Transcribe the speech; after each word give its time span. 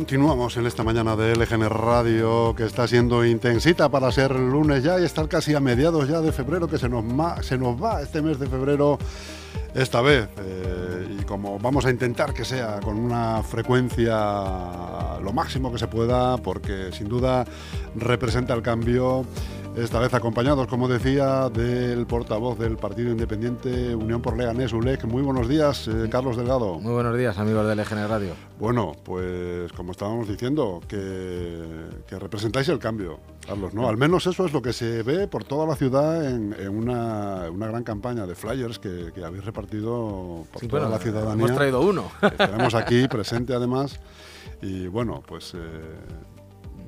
Continuamos 0.00 0.56
en 0.56 0.64
esta 0.64 0.82
mañana 0.82 1.14
de 1.14 1.36
LGN 1.36 1.68
Radio, 1.68 2.54
que 2.56 2.64
está 2.64 2.88
siendo 2.88 3.22
intensita 3.22 3.90
para 3.90 4.10
ser 4.10 4.34
lunes 4.34 4.82
ya 4.82 4.98
y 4.98 5.04
estar 5.04 5.28
casi 5.28 5.54
a 5.54 5.60
mediados 5.60 6.08
ya 6.08 6.22
de 6.22 6.32
febrero, 6.32 6.66
que 6.66 6.78
se 6.78 6.88
nos, 6.88 7.04
se 7.44 7.58
nos 7.58 7.80
va 7.80 8.00
este 8.00 8.22
mes 8.22 8.38
de 8.38 8.46
febrero 8.46 8.98
esta 9.74 10.00
vez. 10.00 10.26
Eh, 10.38 11.18
y 11.20 11.22
como 11.24 11.58
vamos 11.58 11.84
a 11.84 11.90
intentar 11.90 12.32
que 12.32 12.46
sea 12.46 12.80
con 12.80 12.96
una 12.96 13.42
frecuencia 13.42 15.18
lo 15.22 15.34
máximo 15.34 15.70
que 15.70 15.78
se 15.78 15.86
pueda, 15.86 16.38
porque 16.38 16.92
sin 16.92 17.06
duda 17.06 17.44
representa 17.94 18.54
el 18.54 18.62
cambio 18.62 19.26
esta 19.76 20.00
vez 20.00 20.12
acompañados, 20.14 20.66
como 20.66 20.88
decía, 20.88 21.48
del 21.48 22.04
portavoz 22.06 22.58
del 22.58 22.76
Partido 22.76 23.10
Independiente 23.10 23.94
Unión 23.94 24.20
por 24.20 24.36
Leganés, 24.36 24.72
ULEC. 24.72 25.04
Muy 25.04 25.22
buenos 25.22 25.48
días, 25.48 25.86
eh, 25.86 26.08
Carlos 26.10 26.36
Delgado. 26.36 26.80
Muy 26.80 26.92
buenos 26.92 27.16
días, 27.16 27.38
amigos 27.38 27.66
de 27.66 27.76
LGN 27.76 28.08
Radio. 28.08 28.34
Bueno, 28.58 28.92
pues 29.04 29.72
como 29.72 29.92
estábamos 29.92 30.28
diciendo, 30.28 30.80
que, 30.88 31.88
representáis 32.10 32.68
el 32.68 32.78
cambio, 32.78 33.20
Carlos, 33.46 33.72
¿no? 33.72 33.88
Al 33.88 33.96
menos 33.96 34.26
eso 34.26 34.44
es 34.44 34.52
lo 34.52 34.60
que 34.60 34.72
se 34.72 35.02
ve 35.02 35.28
por 35.28 35.44
toda 35.44 35.66
la 35.66 35.76
ciudad 35.76 36.28
en, 36.28 36.68
una, 36.68 37.48
gran 37.50 37.84
campaña 37.84 38.26
de 38.26 38.34
flyers 38.34 38.78
que, 38.78 39.12
habéis 39.24 39.44
repartido 39.44 40.46
por 40.52 40.66
toda 40.66 40.88
la 40.88 40.98
ciudadanía. 40.98 41.46
Hemos 41.46 41.56
traído 41.56 41.80
uno. 41.80 42.10
tenemos 42.36 42.74
aquí 42.74 43.06
presente 43.08 43.54
además. 43.54 44.00
Y 44.62 44.88
bueno, 44.88 45.22
pues... 45.26 45.54
Eh, 45.54 45.58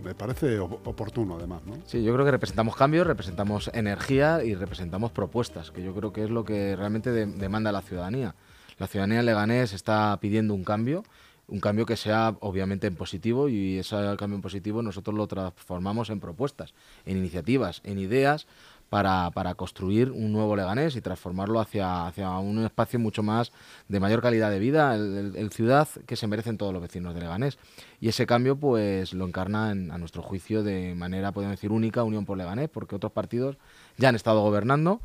me 0.03 0.15
parece 0.15 0.59
oportuno 0.59 1.37
además, 1.37 1.63
¿no? 1.67 1.75
Sí, 1.87 2.03
yo 2.03 2.13
creo 2.13 2.25
que 2.25 2.31
representamos 2.31 2.77
cambios, 2.77 3.07
representamos 3.07 3.71
energía 3.75 4.45
y 4.45 4.55
representamos 4.55 5.13
propuestas, 5.13 5.71
que 5.71 5.83
yo 5.83 5.95
creo 5.95 6.13
que 6.13 6.25
es 6.25 6.31
lo 6.31 6.45
que 6.45 6.77
realmente 6.77 7.11
demanda 7.11 7.73
la 7.73 7.83
ciudadanía. 7.83 8.35
La 8.79 8.87
ciudadanía 8.87 9.23
Leganés 9.23 9.73
está 9.73 10.19
pidiendo 10.21 10.55
un 10.55 10.65
cambio, 10.65 11.05
un 11.49 11.61
cambio 11.61 11.87
que 11.87 11.97
sea 11.97 12.37
obviamente 12.41 12.87
en 12.87 12.97
positivo 12.97 13.49
y 13.49 13.79
ese 13.79 13.97
cambio 14.19 14.37
en 14.37 14.43
positivo 14.43 14.83
nosotros 14.83 15.17
lo 15.17 15.27
transformamos 15.27 16.11
en 16.11 16.21
propuestas, 16.21 16.75
en 17.05 17.19
iniciativas, 17.19 17.81
en 17.85 17.99
ideas 17.99 18.47
para, 18.93 19.31
para, 19.31 19.55
construir 19.55 20.11
un 20.11 20.33
nuevo 20.33 20.55
Leganés 20.55 20.97
y 20.97 21.01
transformarlo 21.01 21.61
hacia, 21.61 22.11
un 22.41 22.63
espacio 22.63 22.99
mucho 22.99 23.23
más 23.23 23.51
de 23.89 24.01
mayor 24.01 24.21
calidad 24.21 24.51
de 24.51 24.59
vida, 24.59 24.95
el, 24.95 25.51
ciudad 25.51 25.89
que 26.07 26.15
se 26.15 26.27
merecen 26.27 26.59
todos 26.59 26.75
los 26.75 26.83
vecinos 26.83 27.15
de 27.15 27.23
Leganés. 27.23 27.57
Y 28.03 28.09
ese 28.09 28.27
cambio 28.27 28.57
pues 28.57 29.15
lo 29.15 29.25
encarna 29.27 29.71
a 29.71 29.75
nuestro 29.75 30.21
juicio 30.21 30.63
de 30.63 30.95
manera, 30.95 31.33
podemos 31.33 31.57
decir, 31.57 31.73
única 31.73 32.03
Unión 32.03 32.27
por 32.27 32.37
Leganés, 32.37 32.69
porque 32.69 32.95
otros 32.95 33.13
partidos 33.13 33.57
ya 33.97 34.11
han 34.11 34.15
estado 34.15 34.43
gobernando 34.43 35.01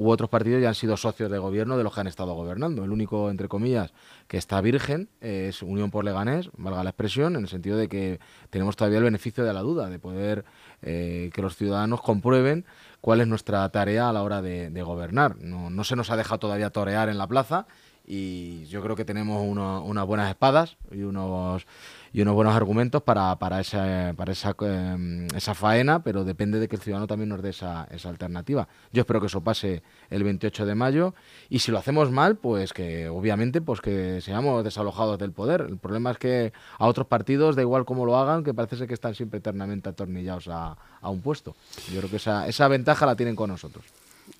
u 0.00 0.10
otros 0.10 0.30
partidos 0.30 0.62
ya 0.62 0.68
han 0.68 0.74
sido 0.74 0.96
socios 0.96 1.30
de 1.30 1.38
gobierno 1.38 1.76
de 1.76 1.84
los 1.84 1.94
que 1.94 2.00
han 2.00 2.06
estado 2.06 2.32
gobernando. 2.32 2.84
El 2.84 2.90
único, 2.90 3.30
entre 3.30 3.48
comillas, 3.48 3.92
que 4.28 4.38
está 4.38 4.60
virgen 4.62 5.10
es 5.20 5.62
Unión 5.62 5.90
por 5.90 6.06
Leganés, 6.06 6.48
valga 6.56 6.82
la 6.82 6.90
expresión, 6.90 7.36
en 7.36 7.42
el 7.42 7.48
sentido 7.48 7.76
de 7.76 7.88
que 7.88 8.18
tenemos 8.48 8.76
todavía 8.76 8.98
el 8.98 9.04
beneficio 9.04 9.44
de 9.44 9.52
la 9.52 9.60
duda, 9.60 9.90
de 9.90 9.98
poder 9.98 10.46
eh, 10.80 11.30
que 11.34 11.42
los 11.42 11.54
ciudadanos 11.54 12.00
comprueben 12.00 12.64
cuál 13.00 13.20
es 13.20 13.28
nuestra 13.28 13.68
tarea 13.70 14.08
a 14.08 14.12
la 14.12 14.22
hora 14.22 14.42
de, 14.42 14.82
gobernar. 14.82 15.36
No, 15.38 15.70
no, 15.70 15.84
se 15.84 15.96
nos 15.96 16.10
ha 16.10 16.16
dejado 16.16 16.38
todavía 16.38 16.70
torear 16.70 17.08
en 17.08 17.18
la 17.18 17.26
plaza 17.26 17.66
y 18.06 18.64
yo 18.66 18.82
creo 18.82 18.96
que 18.96 19.04
tenemos 19.04 19.42
unas 19.46 20.06
buenas 20.06 20.28
espadas 20.28 20.76
y 20.90 21.02
unos 21.02 21.66
y 22.12 22.22
unos 22.22 22.34
buenos 22.34 22.54
argumentos 22.54 23.02
para, 23.02 23.36
para, 23.38 23.60
esa, 23.60 24.14
para 24.16 24.32
esa, 24.32 24.54
em, 24.60 25.26
esa 25.34 25.54
faena, 25.54 26.02
pero 26.02 26.24
depende 26.24 26.58
de 26.58 26.68
que 26.68 26.76
el 26.76 26.82
ciudadano 26.82 27.06
también 27.06 27.28
nos 27.28 27.42
dé 27.42 27.50
esa, 27.50 27.86
esa 27.90 28.08
alternativa. 28.08 28.68
Yo 28.92 29.02
espero 29.02 29.20
que 29.20 29.26
eso 29.26 29.42
pase 29.42 29.82
el 30.10 30.24
28 30.24 30.66
de 30.66 30.74
mayo 30.74 31.14
y 31.48 31.60
si 31.60 31.70
lo 31.70 31.78
hacemos 31.78 32.10
mal, 32.10 32.36
pues 32.36 32.72
que 32.72 33.08
obviamente 33.08 33.60
pues 33.60 33.80
que 33.80 34.20
seamos 34.20 34.64
desalojados 34.64 35.18
del 35.18 35.32
poder. 35.32 35.62
El 35.68 35.78
problema 35.78 36.10
es 36.10 36.18
que 36.18 36.52
a 36.78 36.86
otros 36.86 37.06
partidos, 37.06 37.56
da 37.56 37.62
igual 37.62 37.84
cómo 37.84 38.04
lo 38.04 38.16
hagan, 38.16 38.42
que 38.42 38.54
parece 38.54 38.76
ser 38.76 38.88
que 38.88 38.94
están 38.94 39.14
siempre 39.14 39.38
eternamente 39.38 39.88
atornillados 39.88 40.48
a, 40.48 40.76
a 41.00 41.10
un 41.10 41.20
puesto. 41.20 41.54
Yo 41.92 41.98
creo 41.98 42.10
que 42.10 42.16
esa, 42.16 42.48
esa 42.48 42.68
ventaja 42.68 43.06
la 43.06 43.16
tienen 43.16 43.36
con 43.36 43.50
nosotros. 43.50 43.84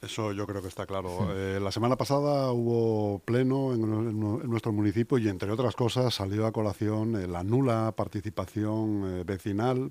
Eso 0.02 0.32
yo 0.32 0.46
creo 0.46 0.62
que 0.62 0.68
está 0.68 0.86
claro. 0.86 1.28
Eh, 1.36 1.60
la 1.60 1.70
semana 1.70 1.96
pasada 1.96 2.52
hubo 2.52 3.18
pleno 3.20 3.74
en, 3.74 4.20
nuestro 4.48 4.72
municipio 4.72 5.18
y, 5.18 5.28
entre 5.28 5.50
otras 5.50 5.74
cosas, 5.76 6.14
salió 6.14 6.46
a 6.46 6.52
colación 6.52 7.16
eh, 7.16 7.26
la 7.26 7.44
nula 7.44 7.92
participación 7.96 9.20
eh, 9.20 9.24
vecinal, 9.24 9.90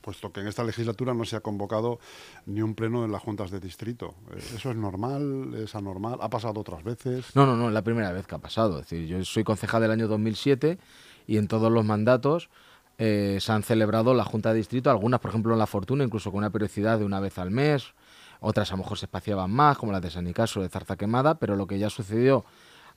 puesto 0.00 0.32
que 0.32 0.40
en 0.40 0.48
esta 0.48 0.64
legislatura 0.64 1.14
no 1.14 1.24
se 1.24 1.36
ha 1.36 1.40
convocado 1.40 1.98
ni 2.46 2.62
un 2.62 2.74
pleno 2.74 3.04
en 3.04 3.12
las 3.12 3.22
juntas 3.22 3.50
de 3.50 3.60
distrito. 3.60 4.14
¿Eso 4.36 4.70
es 4.70 4.76
normal? 4.76 5.54
¿Es 5.54 5.74
anormal? 5.74 6.18
¿Ha 6.20 6.28
pasado 6.28 6.60
otras 6.60 6.84
veces? 6.84 7.34
No, 7.34 7.46
no, 7.46 7.56
no, 7.56 7.68
es 7.68 7.74
la 7.74 7.82
primera 7.82 8.12
vez 8.12 8.26
que 8.26 8.34
ha 8.34 8.38
pasado. 8.38 8.80
Es 8.80 8.90
decir, 8.90 9.06
yo 9.06 9.24
soy 9.24 9.44
concejal 9.44 9.82
del 9.82 9.92
año 9.92 10.08
2007 10.08 10.78
y 11.26 11.36
en 11.38 11.48
todos 11.48 11.72
los 11.72 11.84
mandatos 11.84 12.50
se 12.98 13.52
han 13.52 13.62
celebrado 13.62 14.12
la 14.12 14.24
junta 14.24 14.50
de 14.50 14.56
distrito, 14.56 14.90
algunas, 14.90 15.20
por 15.20 15.30
ejemplo, 15.30 15.52
en 15.52 15.60
La 15.60 15.68
Fortuna, 15.68 16.02
incluso 16.02 16.32
con 16.32 16.38
una 16.38 16.50
periodicidad 16.50 16.98
de 16.98 17.04
una 17.04 17.20
vez 17.20 17.38
al 17.38 17.52
mes 17.52 17.94
otras 18.40 18.70
a 18.70 18.74
lo 18.74 18.82
mejor 18.82 18.98
se 18.98 19.06
espaciaban 19.06 19.50
más, 19.50 19.78
como 19.78 19.92
las 19.92 20.02
de 20.02 20.10
San 20.10 20.24
Nicaso 20.24 20.60
de 20.60 20.68
Zarza 20.68 20.96
Quemada, 20.96 21.36
pero 21.36 21.56
lo 21.56 21.66
que 21.66 21.78
ya 21.78 21.90
sucedió 21.90 22.44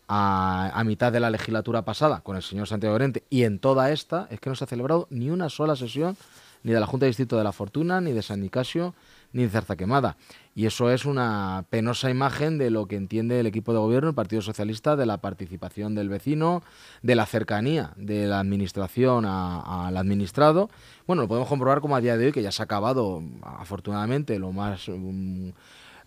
a, 0.08 0.84
mitad 0.86 1.12
de 1.12 1.20
la 1.20 1.30
legislatura 1.30 1.84
pasada 1.84 2.20
con 2.22 2.36
el 2.36 2.44
señor 2.44 2.68
Santiago 2.68 2.96
Orente 2.96 3.24
y 3.30 3.44
en 3.44 3.60
toda 3.60 3.92
esta 3.92 4.28
es 4.30 4.40
que 4.40 4.50
no 4.50 4.56
se 4.56 4.66
ha 4.66 4.68
celebrado 4.68 5.08
ni 5.10 5.30
una 5.30 5.50
sola 5.50 5.76
sesión 5.76 6.18
ni 6.64 6.74
de 6.74 6.80
la 6.80 6.86
Junta 6.86 7.06
de 7.06 7.12
Distrito 7.12 7.38
de 7.38 7.44
la 7.44 7.54
Fortuna, 7.54 8.02
ni 8.02 8.12
de 8.12 8.22
San 8.22 8.42
Nicasio, 8.42 8.94
ni 9.34 9.44
de 9.44 9.50
Zarza 9.50 9.76
Quemada. 9.76 10.18
Y 10.54 10.66
eso 10.66 10.92
es 10.92 11.06
una 11.06 11.66
penosa 11.70 12.10
imagen 12.10 12.58
de 12.58 12.70
lo 12.70 12.86
que 12.86 12.98
entiende 12.98 13.40
el 13.40 13.46
equipo 13.46 13.72
de 13.72 13.80
gobierno, 13.80 14.10
el 14.10 14.16
Partido 14.16 14.42
Socialista, 14.42 14.96
de 14.96 15.06
la 15.06 15.20
participación 15.20 15.96
del 15.96 16.10
vecino, 16.10 16.62
de 17.02 17.16
la 17.16 17.26
cercanía 17.26 17.94
de 17.96 18.28
la 18.28 18.40
administración 18.40 19.26
al 19.26 19.96
administrado. 19.96 20.70
Bueno, 21.08 21.24
lo 21.24 21.28
podemos 21.28 21.48
comprobar 21.48 21.82
como 21.82 21.96
a 21.96 22.02
día 22.02 22.18
de 22.18 22.28
hoy, 22.28 22.32
que 22.32 22.42
ya 22.42 22.52
se 22.52 22.62
ha 22.62 22.66
acabado, 22.66 23.24
afortunadamente, 23.44 24.40
lo 24.40 24.52
más 24.52 24.90
mm, 24.90 25.50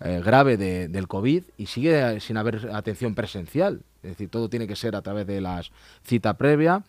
eh, 0.01 0.21
grave 0.25 0.57
del 0.57 1.09
COVID 1.09 1.45
y 1.57 1.67
sigue 1.67 2.21
sin 2.21 2.37
haber 2.37 2.69
atención 2.73 3.15
presencial. 3.15 3.83
Es 4.03 4.11
decir, 4.11 4.29
todo 4.29 4.51
tiene 4.51 4.67
que 4.67 4.77
ser 4.77 4.97
a 4.97 5.03
través 5.03 5.27
de 5.27 5.41
la 5.41 5.63
cita 6.03 6.35
previa. 6.35 6.83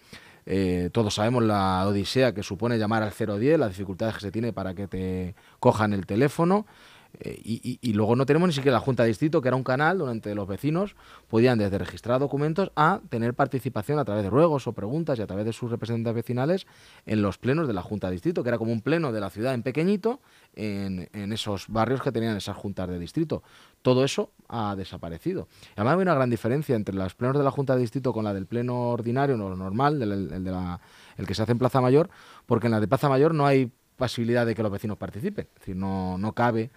Eh, 0.45 0.89
todos 0.94 1.16
sabemos 1.16 1.44
la 1.44 1.85
odisea 1.88 2.33
que 2.33 2.44
supone 2.44 2.78
llamar 2.78 3.03
al 3.03 3.11
010, 3.11 3.59
las 3.59 3.69
dificultades 3.69 4.16
que 4.16 4.22
se 4.22 4.31
tiene 4.31 4.53
para 4.53 4.75
que 4.75 4.88
te 4.88 5.35
cojan 5.59 5.94
el 5.94 6.06
teléfono. 6.06 6.66
Y, 7.22 7.94
luego 7.94 8.16
no 8.16 8.26
tenemos 8.26 8.48
ni 8.48 8.53
siquiera 8.53 8.78
la 8.78 8.81
Junta 8.81 9.03
de 9.03 9.09
Distrito, 9.09 9.42
que 9.42 9.48
era 9.48 9.56
un 9.56 9.64
canal 9.64 9.98
donde 9.98 10.36
los 10.36 10.48
vecinos 10.48 10.96
podían 11.28 11.58
desde 11.58 11.78
registrar 11.78 12.20
documentos 12.20 12.72
a 12.76 13.02
tener 13.09 13.34
participación 13.34 14.00
a 14.00 14.06
través 14.06 14.24
de 14.24 14.30
ruegos 14.30 14.68
o 14.68 14.74
preguntas 14.74 15.20
y 15.20 15.22
a 15.22 15.28
través 15.28 15.46
de 15.46 15.53
sus 15.53 15.72
representantes 15.72 16.14
vecinales 16.14 16.68
en 17.06 17.22
los 17.22 17.38
plenos 17.38 17.68
de 17.68 17.74
la 17.74 17.81
Junta 17.81 18.08
de 18.08 18.14
Distrito, 18.14 18.44
que 18.44 18.50
era 18.50 18.58
como 18.58 18.72
un 18.72 18.81
pleno 18.81 19.12
de 19.12 19.20
la 19.20 19.30
ciudad 19.30 19.53
en 19.53 19.64
pequeñito, 19.64 20.20
en, 20.56 21.34
esos 21.34 21.68
barrios 21.68 22.02
que 22.02 22.12
tenían 22.12 22.38
esas 22.38 22.56
juntas 22.56 22.88
de 22.88 23.00
distrito. 23.00 23.44
Todo 23.82 24.03
eso 24.03 24.32
ha 24.47 24.76
desaparecido. 24.76 25.47
Además 25.76 25.96
hay 25.96 26.02
una 26.02 26.16
gran 26.16 26.30
diferencia 26.30 26.76
entre 26.76 26.96
los 26.96 27.14
plenos 27.16 27.38
de 27.38 27.44
la 27.44 27.52
Junta 27.52 27.76
de 27.76 27.82
Distrito 27.82 28.14
con 28.14 28.24
la 28.24 28.34
del 28.34 28.46
pleno 28.46 28.90
ordinario, 28.90 29.38
no 29.38 29.56
normal, 29.56 30.02
el, 30.02 30.44
de 30.44 30.52
la, 30.52 30.79
el 31.18 31.28
que 31.28 31.34
se 31.34 31.44
hace 31.44 31.52
en 31.52 31.59
Plaza 31.59 31.82
Mayor, 31.82 32.09
porque 32.46 32.68
en 32.68 32.72
la 32.72 32.79
de 32.79 32.88
Plaza 32.88 33.09
Mayor 33.09 33.34
no 33.34 33.46
hay 33.46 33.72
posibilidad 33.96 34.46
de 34.46 34.56
que 34.56 34.64
los 34.64 34.72
vecinos 34.72 34.97
participen. 34.97 35.47
Es 35.53 35.61
decir, 35.61 35.76
no, 35.76 36.18
no 36.18 36.34
cabe 36.34 36.72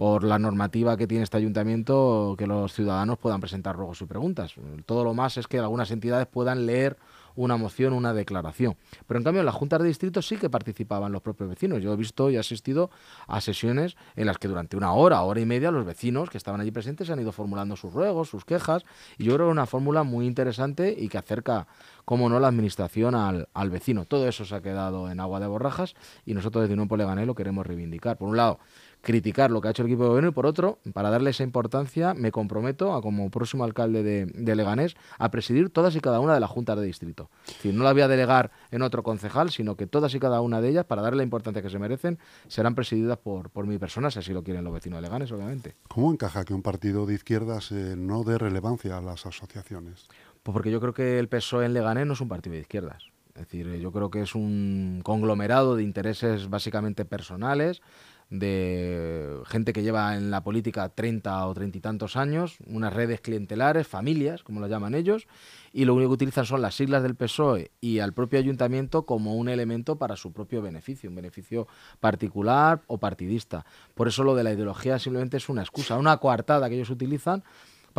por 0.00 0.24
la 0.24 0.38
normativa 0.38 0.96
que 0.96 1.06
tiene 1.06 1.24
este 1.24 1.36
ayuntamiento 1.36 2.34
que 2.38 2.46
los 2.46 2.72
ciudadanos 2.72 3.18
puedan 3.18 3.38
presentar 3.38 3.76
ruegos 3.76 4.00
y 4.00 4.06
preguntas. 4.06 4.54
Todo 4.86 5.04
lo 5.04 5.12
más 5.12 5.36
es 5.36 5.46
que 5.46 5.58
algunas 5.58 5.90
entidades 5.90 6.26
puedan 6.26 6.64
leer 6.64 6.96
una 7.36 7.58
moción, 7.58 7.92
una 7.92 8.14
declaración. 8.14 8.76
Pero 9.06 9.18
en 9.18 9.24
cambio 9.24 9.40
en 9.40 9.46
las 9.46 9.54
juntas 9.54 9.80
de 9.80 9.88
distrito 9.88 10.22
sí 10.22 10.38
que 10.38 10.48
participaban 10.48 11.12
los 11.12 11.20
propios 11.20 11.50
vecinos. 11.50 11.82
Yo 11.82 11.92
he 11.92 11.96
visto 11.96 12.30
y 12.30 12.38
asistido 12.38 12.90
a 13.26 13.42
sesiones 13.42 13.96
en 14.16 14.24
las 14.24 14.38
que 14.38 14.48
durante 14.48 14.74
una 14.74 14.94
hora, 14.94 15.20
hora 15.20 15.38
y 15.38 15.44
media, 15.44 15.70
los 15.70 15.84
vecinos 15.84 16.30
que 16.30 16.38
estaban 16.38 16.62
allí 16.62 16.70
presentes 16.70 17.10
han 17.10 17.20
ido 17.20 17.30
formulando 17.30 17.76
sus 17.76 17.92
ruegos, 17.92 18.30
sus 18.30 18.46
quejas, 18.46 18.84
y 19.18 19.24
yo 19.24 19.34
creo 19.34 19.46
que 19.46 19.50
es 19.50 19.52
una 19.52 19.66
fórmula 19.66 20.02
muy 20.02 20.26
interesante 20.26 20.94
y 20.98 21.08
que 21.08 21.18
acerca, 21.18 21.66
como 22.06 22.30
no, 22.30 22.40
la 22.40 22.48
administración 22.48 23.14
al, 23.14 23.48
al 23.52 23.68
vecino. 23.68 24.06
Todo 24.06 24.26
eso 24.26 24.46
se 24.46 24.54
ha 24.54 24.62
quedado 24.62 25.10
en 25.10 25.20
agua 25.20 25.40
de 25.40 25.46
borrajas 25.46 25.94
y 26.24 26.32
nosotros 26.32 26.62
desde 26.62 26.80
Unión 26.80 26.88
Leganés 26.96 27.26
lo 27.26 27.34
queremos 27.34 27.66
reivindicar. 27.66 28.16
Por 28.16 28.28
un 28.28 28.36
lado, 28.36 28.58
criticar 29.02 29.50
lo 29.50 29.60
que 29.60 29.68
ha 29.68 29.70
hecho 29.70 29.82
el 29.82 29.88
equipo 29.88 30.04
de 30.04 30.08
gobierno 30.10 30.30
y 30.30 30.32
por 30.32 30.46
otro, 30.46 30.78
para 30.92 31.10
darle 31.10 31.30
esa 31.30 31.42
importancia, 31.42 32.14
me 32.14 32.30
comprometo 32.30 32.94
a 32.94 33.02
como 33.02 33.30
próximo 33.30 33.64
alcalde 33.64 34.02
de, 34.02 34.54
Leganés 34.54 34.96
a 35.18 35.30
presidir 35.30 35.70
todas 35.70 35.94
y 35.96 36.00
cada 36.00 36.20
una 36.20 36.34
de 36.34 36.40
las 36.40 36.50
juntas 36.50 36.78
de 36.78 36.84
distrito. 36.84 37.30
Es 37.46 37.54
decir, 37.54 37.74
no 37.74 37.84
la 37.84 37.92
voy 37.92 38.02
a 38.02 38.08
delegar 38.08 38.50
en 38.70 38.82
otro 38.82 39.02
concejal, 39.02 39.50
sino 39.50 39.76
que 39.76 39.86
todas 39.86 40.14
y 40.14 40.20
cada 40.20 40.40
una 40.40 40.60
de 40.60 40.68
ellas, 40.68 40.84
para 40.84 41.02
darle 41.02 41.18
la 41.18 41.22
importancia 41.22 41.62
que 41.62 41.70
se 41.70 41.78
merecen, 41.78 42.18
serán 42.48 42.74
presididas 42.74 43.18
por, 43.18 43.50
por 43.50 43.66
mi 43.66 43.78
persona, 43.78 44.10
si 44.10 44.18
así 44.18 44.32
lo 44.32 44.42
quieren 44.42 44.64
los 44.64 44.72
vecinos 44.72 44.98
de 44.98 45.02
Leganés, 45.02 45.32
obviamente. 45.32 45.76
¿Cómo 45.88 46.12
encaja 46.12 46.44
que 46.44 46.52
un 46.52 46.62
partido 46.62 47.06
de 47.06 47.14
izquierdas 47.14 47.72
eh, 47.72 47.94
no 47.96 48.24
dé 48.24 48.38
relevancia 48.38 48.98
a 48.98 49.00
las 49.00 49.24
asociaciones? 49.24 50.08
Pues 50.42 50.52
porque 50.52 50.70
yo 50.70 50.80
creo 50.80 50.94
que 50.94 51.18
el 51.18 51.28
PSOE 51.28 51.66
en 51.66 51.74
Leganés 51.74 52.06
no 52.06 52.14
es 52.14 52.20
un 52.20 52.28
partido 52.28 52.54
de 52.54 52.60
izquierdas. 52.60 53.04
Es 53.34 53.42
decir, 53.42 53.72
yo 53.76 53.92
creo 53.92 54.10
que 54.10 54.22
es 54.22 54.34
un 54.34 55.00
conglomerado 55.02 55.76
de 55.76 55.82
intereses 55.82 56.50
básicamente 56.50 57.04
personales, 57.04 57.80
de 58.30 59.40
gente 59.46 59.72
que 59.72 59.82
lleva 59.82 60.16
en 60.16 60.30
la 60.30 60.42
política 60.44 60.88
30 60.88 61.46
o 61.46 61.52
30 61.52 61.78
y 61.78 61.80
tantos 61.80 62.16
años, 62.16 62.58
unas 62.66 62.92
redes 62.92 63.20
clientelares, 63.20 63.88
familias, 63.88 64.44
como 64.44 64.60
lo 64.60 64.68
llaman 64.68 64.94
ellos, 64.94 65.26
y 65.72 65.84
lo 65.84 65.94
único 65.94 66.10
que 66.10 66.14
utilizan 66.14 66.46
son 66.46 66.62
las 66.62 66.76
siglas 66.76 67.02
del 67.02 67.16
PSOE 67.16 67.72
y 67.80 67.98
al 67.98 68.12
propio 68.12 68.38
ayuntamiento 68.38 69.04
como 69.04 69.34
un 69.34 69.48
elemento 69.48 69.96
para 69.96 70.16
su 70.16 70.32
propio 70.32 70.62
beneficio, 70.62 71.10
un 71.10 71.16
beneficio 71.16 71.66
particular 71.98 72.82
o 72.86 72.98
partidista. 72.98 73.66
Por 73.94 74.06
eso 74.06 74.22
lo 74.22 74.36
de 74.36 74.44
la 74.44 74.52
ideología 74.52 74.98
simplemente 75.00 75.36
es 75.36 75.48
una 75.48 75.62
excusa, 75.62 75.98
una 75.98 76.16
coartada 76.18 76.68
que 76.68 76.76
ellos 76.76 76.90
utilizan 76.90 77.42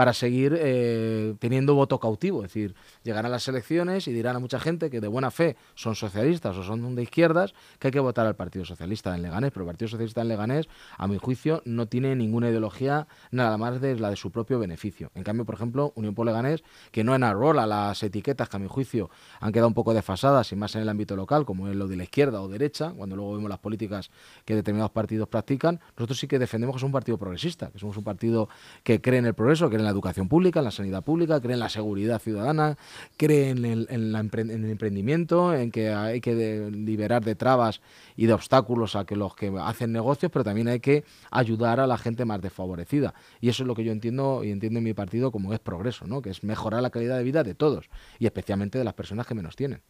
para 0.02 0.14
seguir 0.14 0.58
eh, 0.60 1.36
teniendo 1.38 1.76
voto 1.76 2.00
cautivo. 2.00 2.40
Es 2.40 2.52
decir, 2.52 2.74
llegarán 3.04 3.30
las 3.30 3.48
elecciones 3.48 4.08
y 4.08 4.12
dirán 4.12 4.36
a 4.36 4.40
mucha 4.40 4.60
gente 4.60 4.90
que 4.90 5.00
de 5.00 5.08
buena 5.08 5.30
fe 5.30 5.58
son 5.76 5.94
socialistas 5.94 6.58
o 6.58 6.64
son 6.64 6.96
de 6.96 7.04
izquierdas 7.04 7.54
que 7.78 7.90
hay 7.90 7.92
que 7.92 8.00
votar 8.00 8.26
al 8.26 8.36
Partido 8.36 8.66
Socialista 8.66 9.14
en 9.14 9.22
Leganés. 9.22 9.52
Pero 9.52 9.62
el 9.62 9.68
Partido 9.68 9.90
Socialista 9.90 10.22
en 10.22 10.30
Leganés, 10.30 10.68
a 10.98 11.08
mi 11.08 11.20
juicio, 11.20 11.62
no 11.66 11.86
tiene 11.86 12.16
ninguna 12.16 12.50
ideología 12.50 13.08
nada 13.30 13.60
más 13.60 13.80
de 13.80 13.96
la 14.00 14.10
de 14.10 14.16
su 14.16 14.32
propio 14.32 14.58
beneficio. 14.58 15.12
En 15.14 15.22
cambio, 15.22 15.46
por 15.46 15.54
ejemplo, 15.54 15.94
Unión 15.94 16.16
por 16.16 16.26
Leganés, 16.26 16.64
que 16.92 17.04
no 17.04 17.14
enarrola 17.14 17.68
las 17.68 18.02
etiquetas 18.02 18.50
que 18.50 18.58
a 18.58 18.60
mi 18.60 18.68
juicio 18.68 19.12
han 19.40 19.52
quedado 19.52 19.68
un 19.68 19.76
poco 19.76 19.94
desfasadas 19.94 20.52
y 20.52 20.56
más 20.56 20.74
en 20.74 20.82
el 20.82 20.90
ámbito 20.90 21.16
local, 21.16 21.46
como 21.46 21.68
es 21.68 21.76
lo 21.76 21.88
de 21.88 21.98
la 21.98 22.06
izquierda 22.06 22.42
o 22.42 22.48
derecha, 22.48 22.92
cuando 22.98 23.16
luego 23.16 23.36
vemos 23.36 23.52
las 23.52 23.60
políticas 23.60 24.10
que 24.46 24.56
determinados 24.56 24.90
partidos 24.90 25.28
practican, 25.28 25.80
nosotros 25.96 26.18
sí 26.18 26.28
que 26.28 26.40
defendemos 26.40 26.76
que 26.76 26.80
somos 26.80 26.90
un 26.90 26.94
partido 26.94 27.20
progresista, 27.20 27.70
que 27.70 27.78
somos 27.78 27.96
un 27.98 28.04
partido 28.04 28.50
que 28.82 29.00
cree 29.00 29.20
en 29.20 29.28
el 29.28 29.36
progreso, 29.36 29.70
que 29.70 29.76
en 29.76 29.84
la 29.84 29.91
educación 29.92 30.28
pública, 30.28 30.60
en 30.60 30.66
la 30.66 30.72
sanidad 30.72 31.04
pública, 31.04 31.40
cree 31.40 31.54
en 31.54 31.60
la 31.60 31.70
seguridad 31.70 32.20
ciudadana, 32.20 32.78
cree 33.18 33.50
en 33.50 33.66
el, 33.66 34.16
emprendimiento, 34.16 35.54
en 35.54 35.72
que 35.72 35.90
hay 35.90 36.22
que 36.22 36.70
liberar 36.72 37.24
de 37.24 37.36
trabas 37.36 37.82
y 38.16 38.26
de 38.26 38.34
obstáculos 38.34 38.96
a 38.96 39.06
que 39.06 39.16
los 39.16 39.36
que 39.36 39.52
hacen 39.62 39.92
negocios, 39.92 40.32
pero 40.32 40.44
también 40.44 40.68
hay 40.68 40.80
que 40.80 41.04
ayudar 41.30 41.80
a 41.80 41.88
la 41.88 41.98
gente 41.98 42.26
más 42.26 42.42
desfavorecida. 42.42 43.14
Y 43.40 43.50
eso 43.50 43.64
es 43.64 43.68
lo 43.68 43.76
que 43.76 43.84
yo 43.84 43.92
entiendo 43.92 44.44
y 44.44 44.52
entiendo 44.52 44.80
en 44.80 44.86
mi 44.86 44.94
partido 44.94 45.32
como 45.32 45.54
es 45.54 45.60
progreso, 45.60 46.08
¿no? 46.08 46.22
que 46.22 46.30
es 46.30 46.44
mejorar 46.44 46.82
la 46.82 46.90
calidad 46.90 47.18
de 47.18 47.24
vida 47.24 47.44
de 47.44 47.56
todos 47.56 47.90
y 48.20 48.26
especialmente 48.26 48.78
de 48.78 48.84
las 48.84 48.94
personas 48.94 49.28
que 49.28 49.36
menos 49.36 49.56
tienen. 49.56 49.82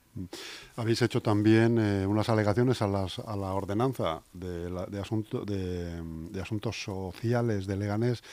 Habéis 0.75 1.01
hecho 1.01 1.21
también 1.21 1.77
eh, 1.79 2.05
unas 2.05 2.29
alegaciones 2.29 2.81
a, 2.81 2.87
las, 2.87 3.19
a 3.19 3.35
la 3.35 3.53
ordenanza 3.53 4.21
de, 4.33 4.69
de, 4.89 4.99
asunto, 4.99 5.45
de, 5.45 6.01
de 6.31 6.41
asuntos 6.41 6.83
sociales 6.83 7.67
de 7.67 7.77
Leganés 7.77 8.23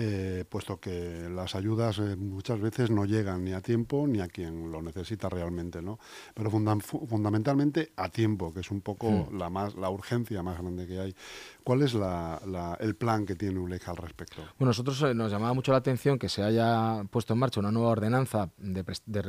eh, 0.00 0.44
puesto 0.48 0.78
que 0.78 1.28
las 1.28 1.56
ayudas 1.56 1.98
eh, 1.98 2.14
muchas 2.14 2.60
veces 2.60 2.88
no 2.88 3.04
llegan 3.04 3.42
ni 3.42 3.52
a 3.52 3.60
tiempo 3.60 4.06
ni 4.06 4.20
a 4.20 4.28
quien 4.28 4.70
lo 4.70 4.80
necesita 4.80 5.28
realmente, 5.28 5.82
¿no? 5.82 5.98
Pero 6.34 6.50
fundamentalmente 6.50 7.90
a 7.96 8.08
tiempo, 8.08 8.54
que 8.54 8.60
es 8.60 8.70
un 8.70 8.80
poco 8.80 9.10
hmm. 9.10 9.36
la 9.36 9.50
más 9.50 9.74
la 9.74 9.90
urgencia 9.90 10.40
más 10.44 10.56
grande 10.60 10.86
que 10.86 11.00
hay. 11.00 11.16
¿Cuál 11.64 11.82
es 11.82 11.94
el 11.94 12.96
plan 12.96 13.26
que 13.26 13.34
tiene 13.34 13.58
ULEC 13.58 13.88
al 13.88 13.96
respecto? 13.96 14.42
Bueno, 14.58 14.70
nosotros 14.70 15.02
nos 15.16 15.32
llamaba 15.32 15.52
mucho 15.52 15.72
la 15.72 15.78
atención 15.78 16.16
que 16.16 16.28
se 16.28 16.42
haya 16.42 17.02
puesto 17.10 17.32
en 17.32 17.40
marcha 17.40 17.58
una 17.58 17.72
nueva 17.72 17.88
ordenanza 17.88 18.50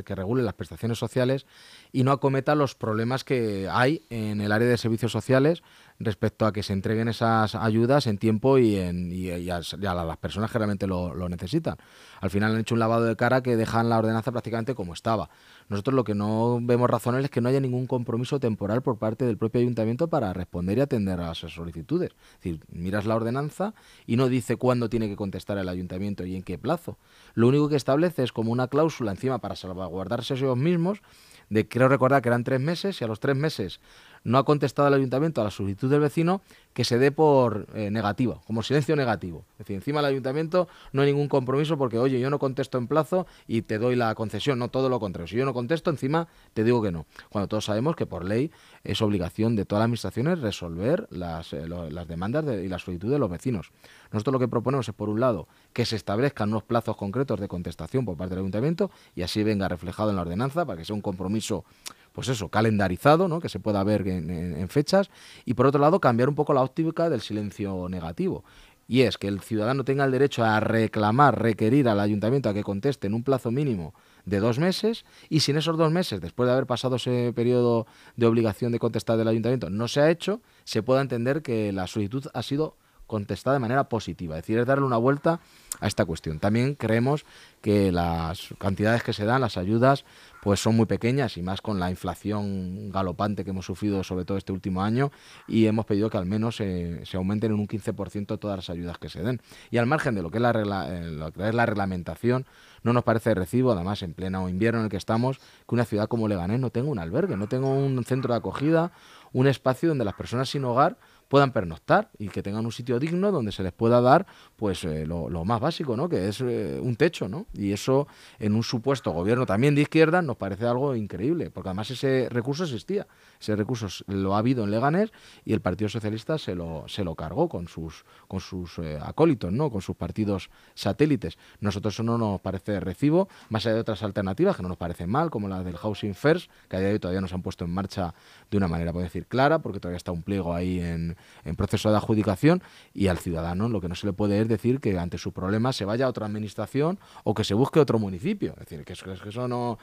que 0.05 0.15
regule 0.15 0.43
las 0.43 0.53
prestaciones 0.53 0.99
sociales 0.99 1.47
y 1.91 2.03
no 2.03 2.11
acometa 2.11 2.55
los 2.55 2.75
problemas 2.75 3.23
que 3.23 3.67
hay 3.71 4.03
en 4.09 4.41
el 4.41 4.51
área 4.51 4.67
de 4.67 4.77
servicios 4.77 5.11
sociales 5.11 5.63
respecto 5.99 6.45
a 6.45 6.53
que 6.53 6.63
se 6.63 6.71
entreguen 6.71 7.09
esas 7.09 7.55
ayudas 7.55 8.07
en 8.07 8.17
tiempo 8.17 8.57
y, 8.57 8.77
en, 8.77 9.11
a, 9.51 9.59
las 9.59 10.17
personas 10.17 10.49
que 10.49 10.57
realmente 10.57 10.87
lo, 10.87 11.27
necesitan. 11.27 11.75
Al 12.21 12.29
final 12.29 12.53
han 12.53 12.61
hecho 12.61 12.73
un 12.73 12.79
lavado 12.79 13.03
de 13.03 13.15
cara 13.15 13.41
que 13.41 13.57
dejan 13.57 13.89
la 13.89 13.97
ordenanza 13.97 14.31
prácticamente 14.31 14.75
como 14.75 14.93
estaba. 14.93 15.29
Nosotros 15.67 15.93
lo 15.93 16.03
que 16.03 16.15
no 16.15 16.59
vemos 16.61 16.89
razonables 16.89 17.25
es 17.25 17.31
que 17.31 17.41
no 17.41 17.49
haya 17.49 17.59
ningún 17.59 17.85
compromiso 17.85 18.39
temporal 18.39 18.81
por 18.81 18.97
parte 18.97 19.25
del 19.25 19.37
propio 19.37 19.61
ayuntamiento 19.61 20.07
para 20.07 20.31
responder 20.31 20.77
y 20.77 20.81
atender 20.81 21.19
a 21.19 21.33
esas 21.33 21.53
solicitudes. 21.53 22.11
Es 22.11 22.43
decir, 22.43 22.61
miras 22.71 23.05
la 23.05 23.15
ordenanza 23.15 23.73
y 24.07 24.15
no 24.15 24.29
dice 24.29 24.55
cuándo 24.55 24.89
tiene 24.89 25.09
que 25.09 25.17
contestar 25.17 25.57
el 25.57 25.67
ayuntamiento 25.67 26.25
y 26.25 26.35
en 26.35 26.43
qué 26.43 26.57
plazo. 26.57 26.97
Lo 27.33 27.47
único 27.47 27.67
que 27.67 27.75
establece 27.75 28.23
es 28.23 28.31
como 28.31 28.51
una 28.51 28.67
cláusula 28.67 29.11
encima 29.11 29.39
para 29.39 29.55
salvaguardarse 29.55 30.35
ellos 30.35 30.57
mismos 30.57 31.01
de 31.49 31.67
creo 31.67 31.87
recordar 31.87 32.21
que 32.21 32.29
eran 32.29 32.43
tres 32.43 32.59
meses 32.59 33.01
y 33.01 33.03
a 33.03 33.07
los 33.07 33.19
tres 33.19 33.35
meses 33.35 33.79
no 34.23 34.37
ha 34.37 34.45
contestado 34.45 34.87
el 34.87 34.93
ayuntamiento 34.93 35.41
a 35.41 35.43
la 35.45 35.51
solicitud 35.51 35.89
del 35.89 36.01
vecino, 36.01 36.41
que 36.73 36.85
se 36.85 36.97
dé 36.97 37.11
por 37.11 37.67
eh, 37.73 37.89
negativa, 37.91 38.39
como 38.45 38.63
silencio 38.63 38.95
negativo. 38.95 39.43
Es 39.53 39.59
decir, 39.59 39.75
encima 39.75 39.99
del 40.01 40.11
ayuntamiento 40.11 40.67
no 40.93 41.01
hay 41.01 41.11
ningún 41.11 41.27
compromiso 41.27 41.77
porque, 41.77 41.97
oye, 41.97 42.19
yo 42.19 42.29
no 42.29 42.39
contesto 42.39 42.77
en 42.77 42.87
plazo 42.87 43.27
y 43.47 43.63
te 43.63 43.79
doy 43.79 43.95
la 43.95 44.13
concesión, 44.15 44.59
no 44.59 44.69
todo 44.69 44.87
lo 44.87 44.99
contrario. 44.99 45.27
Si 45.27 45.35
yo 45.35 45.45
no 45.45 45.53
contesto, 45.53 45.89
encima 45.89 46.27
te 46.53 46.63
digo 46.63 46.81
que 46.81 46.91
no. 46.91 47.05
Cuando 47.29 47.47
todos 47.47 47.65
sabemos 47.65 47.95
que 47.95 48.05
por 48.05 48.23
ley 48.23 48.51
es 48.83 49.01
obligación 49.01 49.55
de 49.55 49.65
todas 49.65 49.81
las 49.81 49.85
administraciones 49.85 50.39
resolver 50.39 51.07
las, 51.09 51.53
eh, 51.53 51.67
las 51.67 52.07
demandas 52.07 52.45
y 52.45 52.67
la 52.67 52.79
solicitud 52.79 53.11
de 53.11 53.19
los 53.19 53.29
vecinos. 53.29 53.71
Nosotros 54.11 54.33
lo 54.33 54.39
que 54.39 54.47
proponemos 54.47 54.87
es, 54.87 54.95
por 54.95 55.09
un 55.09 55.19
lado, 55.19 55.47
que 55.73 55.85
se 55.85 55.95
establezcan 55.95 56.49
unos 56.49 56.63
plazos 56.63 56.95
concretos 56.95 57.39
de 57.39 57.47
contestación 57.47 58.05
por 58.05 58.15
parte 58.15 58.35
del 58.35 58.39
ayuntamiento 58.39 58.91
y 59.15 59.23
así 59.23 59.43
venga 59.43 59.67
reflejado 59.67 60.11
en 60.11 60.15
la 60.15 60.21
ordenanza 60.21 60.65
para 60.65 60.77
que 60.77 60.85
sea 60.85 60.95
un 60.95 61.01
compromiso 61.01 61.65
pues 62.13 62.27
eso, 62.27 62.49
calendarizado, 62.49 63.27
¿no? 63.27 63.39
que 63.39 63.49
se 63.49 63.59
pueda 63.59 63.83
ver 63.83 64.07
en, 64.07 64.69
fechas, 64.69 65.09
y 65.45 65.53
por 65.53 65.65
otro 65.65 65.79
lado 65.79 65.99
cambiar 65.99 66.29
un 66.29 66.35
poco 66.35 66.53
la 66.53 66.61
óptica 66.61 67.09
del 67.09 67.21
silencio 67.21 67.87
negativo. 67.89 68.43
Y 68.87 69.01
es 69.01 69.19
que 69.19 69.27
el 69.27 69.41
ciudadano 69.41 69.83
tenga 69.83 70.03
el 70.03 70.11
derecho 70.11 70.43
a 70.43 70.59
reclamar, 70.59 71.39
requerir 71.39 71.87
al 71.87 71.99
ayuntamiento 71.99 72.49
a 72.49 72.55
que 72.55 72.63
conteste 72.63 73.05
en 73.05 73.13
un 73.13 73.23
plazo 73.23 73.51
mínimo 73.51 73.93
de 74.25 74.39
dos 74.39 74.57
meses 74.57 75.05
y 75.29 75.41
si 75.41 75.51
en 75.51 75.57
esos 75.57 75.77
dos 75.77 75.91
meses, 75.91 76.21
después 76.21 76.47
de 76.47 76.53
haber 76.53 76.65
pasado 76.65 76.95
ese 76.95 77.31
periodo 77.35 77.85
de 78.15 78.25
obligación 78.25 78.71
de 78.71 78.79
contestar 78.79 79.17
del 79.17 79.27
ayuntamiento, 79.27 79.69
no 79.69 79.87
se 79.87 80.01
ha 80.01 80.09
hecho, 80.09 80.41
se 80.63 80.81
pueda 80.81 81.01
entender 81.01 81.43
que 81.43 81.71
la 81.71 81.85
solicitud 81.85 82.25
ha 82.33 82.41
sido 82.41 82.77
contestada 83.09 83.55
de 83.55 83.59
manera 83.59 83.89
positiva, 83.89 84.37
es 84.37 84.43
decir, 84.43 84.59
es 84.59 84.65
darle 84.65 84.85
una 84.85 84.97
vuelta 84.97 85.41
a 85.81 85.87
esta 85.87 86.05
cuestión. 86.05 86.39
También 86.39 86.75
creemos 86.75 87.25
que 87.61 87.91
las 87.91 88.53
cantidades 88.57 89.03
que 89.03 89.11
se 89.11 89.25
dan, 89.25 89.41
las 89.41 89.57
ayudas, 89.57 90.05
pues 90.41 90.61
son 90.61 90.77
muy 90.77 90.85
pequeñas 90.85 91.35
y 91.35 91.41
más 91.41 91.61
con 91.61 91.79
la 91.79 91.89
inflación 91.89 92.91
galopante 92.91 93.43
que 93.43 93.49
hemos 93.49 93.65
sufrido 93.65 94.03
sobre 94.03 94.23
todo 94.23 94.37
este 94.37 94.53
último 94.53 94.83
año 94.83 95.11
y 95.47 95.65
hemos 95.65 95.85
pedido 95.85 96.09
que 96.09 96.17
al 96.17 96.25
menos 96.25 96.57
se 96.57 97.03
aumenten 97.13 97.51
en 97.51 97.59
un 97.59 97.67
15% 97.67 98.39
todas 98.39 98.57
las 98.57 98.69
ayudas 98.69 98.97
que 98.97 99.09
se 99.09 99.21
den. 99.21 99.41
Y 99.71 99.77
al 99.77 99.87
margen 99.87 100.15
de 100.15 100.21
lo 100.21 100.29
que 100.29 100.37
es 100.37 100.41
la, 100.41 100.51
eh, 100.51 101.09
lo 101.11 101.31
que 101.33 101.49
es 101.49 101.55
la 101.55 101.65
reglamentación, 101.65 102.45
no 102.83 102.93
nos 102.93 103.03
parece 103.03 103.33
recibo, 103.33 103.71
además 103.71 104.03
en 104.03 104.13
pleno 104.13 104.47
invierno 104.47 104.79
en 104.79 104.85
el 104.85 104.91
que 104.91 104.97
estamos, 104.97 105.39
que 105.39 105.75
una 105.75 105.85
ciudad 105.85 106.07
como 106.07 106.27
Leganés 106.27 106.59
no 106.59 106.69
tenga 106.69 106.89
un 106.89 106.99
albergue, 106.99 107.35
no 107.35 107.47
tenga 107.47 107.67
un 107.67 108.03
centro 108.05 108.33
de 108.33 108.37
acogida, 108.37 108.91
un 109.33 109.47
espacio 109.47 109.89
donde 109.89 110.05
las 110.05 110.13
personas 110.13 110.49
sin 110.49 110.63
hogar 110.63 110.97
puedan 111.29 111.53
pernoctar 111.53 112.09
y 112.17 112.27
que 112.27 112.43
tengan 112.43 112.65
un 112.65 112.71
sitio 112.71 112.99
digno 112.99 113.31
donde 113.31 113.51
se 113.51 113.63
les 113.63 113.71
pueda 113.71 114.01
dar 114.01 114.25
pues 114.55 114.83
eh, 114.83 115.05
lo, 115.05 115.29
más 115.45 115.61
básico, 115.61 115.95
¿no? 115.95 116.09
Que 116.09 116.27
es 116.27 116.41
eh, 116.41 116.79
un 116.81 116.95
techo, 116.95 117.29
¿no? 117.29 117.45
Y 117.53 117.71
eso 117.71 118.07
en 118.39 118.55
un 118.55 118.63
supuesto 118.63 119.11
gobierno 119.11 119.45
también 119.45 119.75
de 119.75 119.81
izquierda 119.81 120.21
nos 120.21 120.35
parece 120.35 120.65
algo 120.65 120.95
increíble, 120.95 121.51
porque 121.51 121.69
además 121.69 121.91
ese 121.91 122.27
recurso 122.29 122.63
existía. 122.63 123.07
Ese 123.39 123.55
recurso 123.55 123.87
lo 124.07 124.35
ha 124.35 124.39
habido 124.39 124.63
en 124.63 124.71
Leganés 124.71 125.11
y 125.45 125.53
el 125.53 125.61
Partido 125.61 125.87
Socialista 125.87 126.37
se 126.37 126.55
lo, 126.55 126.85
se 126.87 127.03
lo 127.03 127.15
cargó 127.15 127.47
con 127.47 127.67
sus, 127.67 128.03
con 128.27 128.39
sus 128.39 128.79
eh, 128.79 128.99
acólitos, 129.01 129.53
¿no? 129.53 129.71
Con 129.71 129.81
sus 129.81 129.95
partidos 129.95 130.49
satélites. 130.73 131.37
Nosotros 131.61 131.93
eso 131.93 132.03
no 132.03 132.17
nos 132.17 132.41
parece 132.41 132.79
recibo, 132.79 133.29
más 133.49 133.65
allá 133.65 133.75
de 133.75 133.81
otras 133.81 134.03
alternativas 134.03 134.57
que 134.57 134.63
no 134.63 134.69
nos 134.69 134.77
parecen 134.77 135.09
mal, 135.09 135.29
como 135.29 135.47
la 135.47 135.63
del 135.63 135.77
Housing 135.77 136.15
First, 136.15 136.49
que 136.67 136.75
a 136.75 136.79
día 136.79 136.89
de 136.89 136.93
hoy 136.95 136.99
todavía 136.99 137.21
no 137.21 137.27
se 137.27 137.35
han 137.35 137.43
puesto 137.43 137.65
en 137.65 137.71
marcha 137.71 138.13
de 138.49 138.57
una 138.57 138.67
manera, 138.67 138.91
puedo 138.91 139.03
decir, 139.03 139.27
clara, 139.27 139.59
porque 139.59 139.79
todavía 139.79 139.97
está 139.97 140.11
un 140.11 140.23
pliego 140.23 140.53
ahí 140.53 140.79
en, 140.79 141.15
en 141.45 141.55
proceso 141.55 141.89
de 141.89 141.97
adjudicación 141.97 142.61
y 142.93 143.07
al 143.07 143.17
ciudadano 143.17 143.69
lo 143.69 143.81
que 143.81 143.87
no 143.87 143.95
se 143.95 144.07
le 144.07 144.13
puede 144.13 144.39
es 144.39 144.47
decir 144.47 144.79
que 144.79 144.97
ante 144.97 145.17
su 145.17 145.31
problema 145.31 145.73
se 145.73 145.85
vaya 145.85 146.05
a 146.05 146.09
otra 146.09 146.25
administración 146.25 146.99
o 147.23 147.33
que 147.33 147.43
se 147.43 147.53
busque 147.53 147.79
otro 147.79 147.99
municipio. 147.99 148.51
Es 148.53 148.69
decir, 148.69 148.85
que 148.85 148.93
eso, 148.93 149.05
que 149.05 149.29
eso 149.29 149.47
no, 149.47 149.77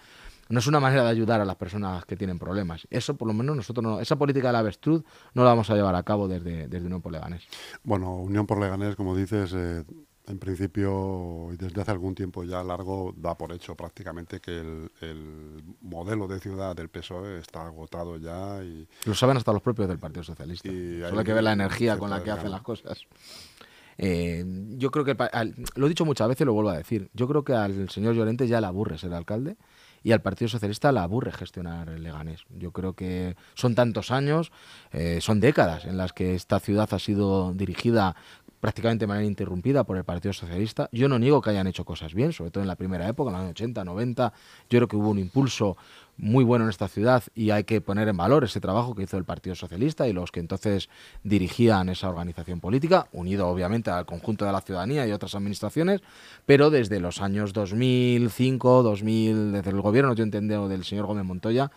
no 0.48 0.58
es 0.58 0.66
una 0.66 0.80
manera 0.80 1.04
de 1.04 1.10
ayudar 1.10 1.40
a 1.40 1.44
las 1.44 1.56
personas 1.56 2.04
que 2.04 2.16
tienen 2.16 2.38
problemas. 2.38 2.86
Eso, 2.90 3.16
por 3.16 3.28
lo 3.28 3.34
menos, 3.34 3.56
nosotros 3.56 3.82
no, 3.82 4.00
esa 4.00 4.16
política 4.16 4.48
de 4.48 4.52
la 4.52 4.58
avestruz 4.60 5.02
no 5.34 5.42
la 5.42 5.50
vamos 5.50 5.70
a 5.70 5.74
llevar 5.74 5.94
a 5.94 6.02
cabo 6.02 6.28
desde, 6.28 6.68
desde 6.68 6.86
Unión 6.86 7.02
por 7.02 7.12
Leganés. 7.12 7.46
Bueno, 7.82 8.16
Unión 8.16 8.46
por 8.46 8.60
Leganés, 8.60 8.96
como 8.96 9.16
dices, 9.16 9.52
eh, 9.54 9.84
en 10.28 10.38
principio, 10.38 11.50
y 11.52 11.56
desde 11.56 11.80
hace 11.80 11.92
algún 11.92 12.14
tiempo 12.14 12.42
ya 12.42 12.62
largo, 12.64 13.14
da 13.16 13.36
por 13.36 13.52
hecho 13.52 13.76
prácticamente 13.76 14.40
que 14.40 14.58
el, 14.58 15.62
modelo 15.80 16.26
de 16.26 16.40
ciudad 16.40 16.74
del 16.74 16.88
PSOE 16.88 17.38
está 17.38 17.66
agotado 17.66 18.16
ya. 18.16 18.62
Y, 18.64 18.88
lo 19.04 19.14
saben 19.14 19.36
hasta 19.36 19.52
los 19.52 19.62
propios 19.62 19.88
del 19.88 19.98
Partido 19.98 20.24
Socialista. 20.24 20.68
Y 20.68 21.00
Solo 21.00 21.20
hay 21.20 21.24
que 21.24 21.32
ver 21.32 21.44
la 21.44 21.52
energía 21.52 21.96
con 21.96 22.10
la 22.10 22.22
que 22.22 22.30
hacen 22.30 22.50
las 22.50 22.62
cosas. 22.62 23.06
Eh, 23.98 24.44
yo 24.76 24.90
creo 24.90 25.04
que, 25.04 25.16
lo 25.76 25.86
he 25.86 25.88
dicho 25.88 26.04
muchas 26.04 26.28
veces, 26.28 26.46
lo 26.46 26.52
vuelvo 26.52 26.70
a 26.70 26.76
decir, 26.76 27.08
yo 27.14 27.28
creo 27.28 27.44
que 27.44 27.54
al 27.54 27.88
señor 27.88 28.14
Llorente 28.14 28.46
ya 28.46 28.60
le 28.60 28.66
aburre 28.66 28.98
ser 28.98 29.14
alcalde 29.14 29.56
y 30.02 30.12
al 30.12 30.22
Partido 30.22 30.48
Socialista 30.48 30.92
le 30.92 31.00
aburre 31.00 31.32
gestionar 31.32 31.88
el 31.88 32.02
Leganés. 32.02 32.44
Yo 32.50 32.72
creo 32.72 32.92
que 32.92 33.36
son 33.54 33.74
tantos 33.74 34.10
años, 34.10 34.52
eh, 34.92 35.18
son 35.20 35.40
décadas 35.40 35.84
en 35.84 35.96
las 35.96 36.12
que 36.12 36.34
esta 36.34 36.60
ciudad 36.60 36.88
ha 36.92 36.98
sido 36.98 37.52
dirigida 37.54 38.14
prácticamente 38.60 39.04
de 39.04 39.08
manera 39.08 39.26
interrumpida 39.26 39.84
por 39.84 39.96
el 39.96 40.04
Partido 40.04 40.32
Socialista. 40.32 40.88
Yo 40.92 41.08
no 41.08 41.18
niego 41.18 41.40
que 41.40 41.50
hayan 41.50 41.66
hecho 41.66 41.84
cosas 41.84 42.14
bien, 42.14 42.32
sobre 42.32 42.50
todo 42.50 42.62
en 42.62 42.68
la 42.68 42.76
primera 42.76 43.08
época, 43.08 43.30
en 43.30 43.34
los 43.34 43.40
años 43.42 43.50
80, 43.52 43.84
90. 43.84 44.32
Yo 44.70 44.78
creo 44.78 44.88
que 44.88 44.96
hubo 44.96 45.10
un 45.10 45.18
impulso 45.18 45.76
muy 46.18 46.44
bueno 46.44 46.64
en 46.64 46.70
esta 46.70 46.88
ciudad 46.88 47.22
y 47.34 47.50
hay 47.50 47.64
que 47.64 47.80
poner 47.80 48.08
en 48.08 48.16
valor 48.16 48.44
ese 48.44 48.60
trabajo 48.60 48.94
que 48.94 49.02
hizo 49.02 49.18
el 49.18 49.24
Partido 49.24 49.54
Socialista 49.54 50.08
y 50.08 50.12
los 50.12 50.30
que 50.30 50.40
entonces 50.40 50.88
dirigían 51.24 51.88
esa 51.88 52.08
organización 52.08 52.60
política, 52.60 53.08
unido 53.12 53.48
obviamente 53.48 53.90
al 53.90 54.06
conjunto 54.06 54.44
de 54.44 54.52
la 54.52 54.60
ciudadanía 54.60 55.06
y 55.06 55.12
otras 55.12 55.34
administraciones, 55.34 56.00
pero 56.46 56.70
desde 56.70 57.00
los 57.00 57.20
años 57.20 57.52
2005, 57.52 58.82
2000, 58.82 59.52
desde 59.52 59.70
el 59.70 59.80
gobierno, 59.80 60.14
yo 60.14 60.24
entiendo, 60.24 60.68
del 60.68 60.84
señor 60.84 61.06
Gómez 61.06 61.24
Montoya, 61.24 61.70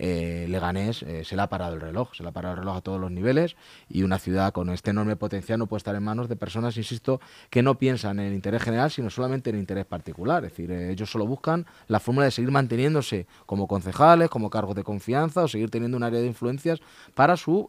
eh, 0.00 0.46
Leganés 0.48 1.02
eh, 1.02 1.24
se 1.24 1.34
le 1.34 1.42
ha 1.42 1.48
parado 1.48 1.74
el 1.74 1.80
reloj, 1.80 2.14
se 2.14 2.22
le 2.22 2.28
ha 2.28 2.32
parado 2.32 2.54
el 2.54 2.60
reloj 2.60 2.76
a 2.76 2.80
todos 2.80 3.00
los 3.00 3.10
niveles 3.10 3.56
y 3.88 4.04
una 4.04 4.20
ciudad 4.20 4.52
con 4.52 4.70
este 4.70 4.90
enorme 4.90 5.16
potencial 5.16 5.58
no 5.58 5.66
puede 5.66 5.78
estar 5.78 5.96
en 5.96 6.04
manos 6.04 6.28
de 6.28 6.36
personas, 6.36 6.76
insisto, 6.76 7.20
que 7.50 7.62
no 7.62 7.78
piensan 7.80 8.20
en 8.20 8.26
el 8.26 8.34
interés 8.34 8.62
general, 8.62 8.92
sino 8.92 9.10
solamente 9.10 9.50
en 9.50 9.56
el 9.56 9.60
interés 9.60 9.86
particular. 9.86 10.44
Es 10.44 10.52
decir, 10.52 10.70
eh, 10.70 10.92
ellos 10.92 11.10
solo 11.10 11.26
buscan 11.26 11.66
la 11.88 11.98
fórmula 11.98 12.26
de 12.26 12.30
seguir 12.30 12.52
manteniéndose 12.52 13.26
como 13.44 13.66
concejales, 13.66 14.30
como 14.30 14.50
cargos 14.50 14.76
de 14.76 14.84
confianza 14.84 15.42
o 15.42 15.48
seguir 15.48 15.68
teniendo 15.68 15.96
un 15.96 16.04
área 16.04 16.20
de 16.20 16.26
influencias 16.26 16.80
para 17.14 17.36
sus 17.36 17.66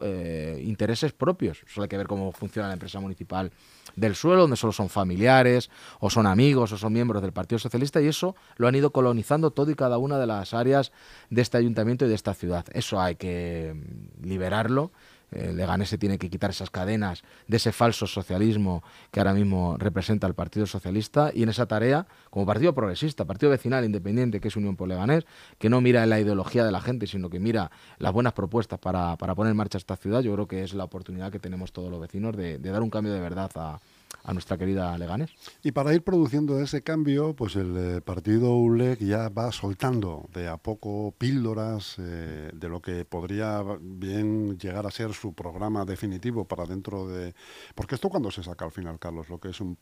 intereses 0.62 1.12
propios. 1.14 1.64
Solo 1.68 1.84
hay 1.84 1.90
que 1.90 1.98
ver 1.98 2.08
cómo 2.08 2.32
funciona 2.32 2.68
la 2.68 2.74
empresa 2.74 3.00
municipal 3.00 3.52
del 3.96 4.16
suelo, 4.16 4.42
donde 4.42 4.56
solo 4.56 4.74
son 4.74 4.90
familiares, 4.90 5.70
o 6.00 6.10
son 6.10 6.28
amigos, 6.28 6.72
o 6.72 6.78
son 6.78 6.94
miembros 6.94 7.22
del 7.22 7.34
Partido 7.34 7.60
Socialista, 7.60 8.02
y 8.02 8.08
eso 8.08 8.36
lo 8.58 8.68
han 8.68 8.76
ido 8.76 8.92
colonizando 8.92 9.52
todo 9.52 9.72
y 9.72 9.76
cada 9.76 9.98
una 9.98 10.18
de 10.18 10.28
las 10.28 10.54
áreas 10.54 10.92
de 11.30 11.42
este 11.42 11.58
ayuntamiento 11.58 12.06
y 12.06 12.10
de 12.10 12.16
esta 12.20 12.34
ciudad. 12.34 12.66
Eso 12.74 13.02
hay 13.02 13.16
que 13.16 13.74
mm, 13.76 14.28
liberarlo. 14.28 14.92
Eh, 15.32 15.54
Leganés 15.54 15.90
se 15.90 16.00
tiene 16.00 16.18
que 16.18 16.30
quitar 16.30 16.50
esas 16.50 16.72
cadenas 16.72 17.24
de 17.48 17.58
ese 17.58 17.72
falso 17.72 18.08
socialismo 18.08 18.84
que 19.12 19.20
ahora 19.20 19.34
mismo 19.34 19.78
representa 19.78 20.26
el 20.26 20.34
Partido 20.34 20.66
Socialista 20.66 21.32
y 21.34 21.44
en 21.44 21.50
esa 21.50 21.68
tarea, 21.68 22.08
como 22.32 22.48
partido 22.48 22.74
progresista, 22.74 23.26
partido 23.26 23.52
vecinal 23.52 23.86
independiente 23.86 24.40
que 24.40 24.48
es 24.48 24.56
Unión 24.56 24.76
por 24.76 24.88
Leganés, 24.88 25.26
que 25.60 25.70
no 25.70 25.82
mira 25.82 26.02
en 26.02 26.10
la 26.10 26.20
ideología 26.20 26.66
de 26.66 26.72
la 26.72 26.82
gente, 26.82 27.06
sino 27.06 27.30
que 27.30 27.40
mira 27.40 27.70
las 28.00 28.12
buenas 28.12 28.34
propuestas 28.34 28.80
para, 28.80 29.16
poner 29.18 29.52
en 29.52 29.58
marcha 29.58 29.78
esta 29.78 29.98
ciudad, 29.98 30.22
yo 30.22 30.34
creo 30.34 30.48
que 30.48 30.64
es 30.64 30.74
la 30.74 30.86
oportunidad 30.86 31.32
que 31.32 31.40
tenemos 31.40 31.74
todos 31.74 31.92
los 31.92 32.02
vecinos 32.02 32.36
de 32.36 32.58
dar 32.58 32.82
un 32.82 32.90
cambio 32.90 33.14
de 33.14 33.20
verdad 33.20 33.52
a, 33.54 33.80
a 34.24 34.34
nuestra 34.34 34.58
querida 34.58 34.98
Leganés. 34.98 35.32
Y 35.64 35.72
para 35.72 35.94
ir 35.94 36.04
produciendo 36.04 36.60
ese 36.62 36.82
cambio, 36.82 37.36
pues 37.36 37.56
el 37.56 37.76
eh, 37.78 38.02
partido 38.02 38.56
ULEC 38.56 39.00
ya 39.00 39.30
va 39.30 39.52
soltando 39.52 40.30
de 40.34 40.48
a 40.48 40.58
poco 40.58 41.14
píldoras 41.18 41.96
eh, 42.00 42.52
de 42.54 42.70
lo 42.70 42.82
que 42.82 43.06
podría 43.06 43.64
bien 43.80 44.58
llegar 44.58 44.86
a 44.86 44.92
ser 44.92 45.14
su 45.14 45.34
programa 45.34 45.86
definitivo 45.86 46.46
para 46.46 46.66
dentro 46.66 47.08
de... 47.08 47.34
Porque 47.76 47.96
esto 47.96 48.10
cuando 48.10 48.30
se 48.32 48.44
saca 48.44 48.66
al 48.66 48.72
final, 48.72 49.00
Carlos, 49.00 49.30
lo 49.30 49.40
que 49.40 49.50
es 49.50 49.62
un, 49.62 49.78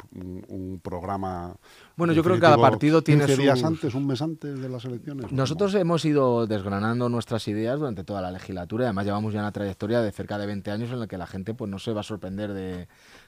programa... 0.82 1.56
Bueno, 1.96 2.14
yo 2.14 2.24
creo 2.24 2.36
que 2.36 2.42
cada 2.42 2.58
partido 2.58 3.02
tiene 3.02 3.26
15 3.26 3.42
días 3.42 3.64
antes, 3.64 3.94
un 3.96 4.08
mes 4.08 4.22
antes 4.22 4.60
de 4.60 4.70
las 4.70 4.86
elecciones. 4.86 5.32
Nosotros 5.32 5.74
hemos 5.76 6.06
ido 6.06 6.48
desgranando 6.48 7.10
nuestras 7.10 7.48
ideas 7.48 7.80
durante 7.80 8.04
toda 8.04 8.22
la 8.22 8.32
legislatura 8.32 8.84
y 8.84 8.88
además 8.88 9.06
llevamos 9.06 9.34
ya 9.34 9.40
una 9.40 9.52
trayectoria 9.52 10.02
de 10.02 10.12
cerca 10.12 10.38
de 10.38 10.46
20 10.46 10.72
años 10.72 10.92
en 10.92 11.00
la 11.00 11.08
que 11.08 11.18
la 11.18 11.28
gente 11.28 11.54
pues 11.54 11.70
no 11.70 11.80
se 11.80 11.92
va 11.94 12.02
a 12.02 12.04
sorprender 12.04 12.54
de 12.54 12.88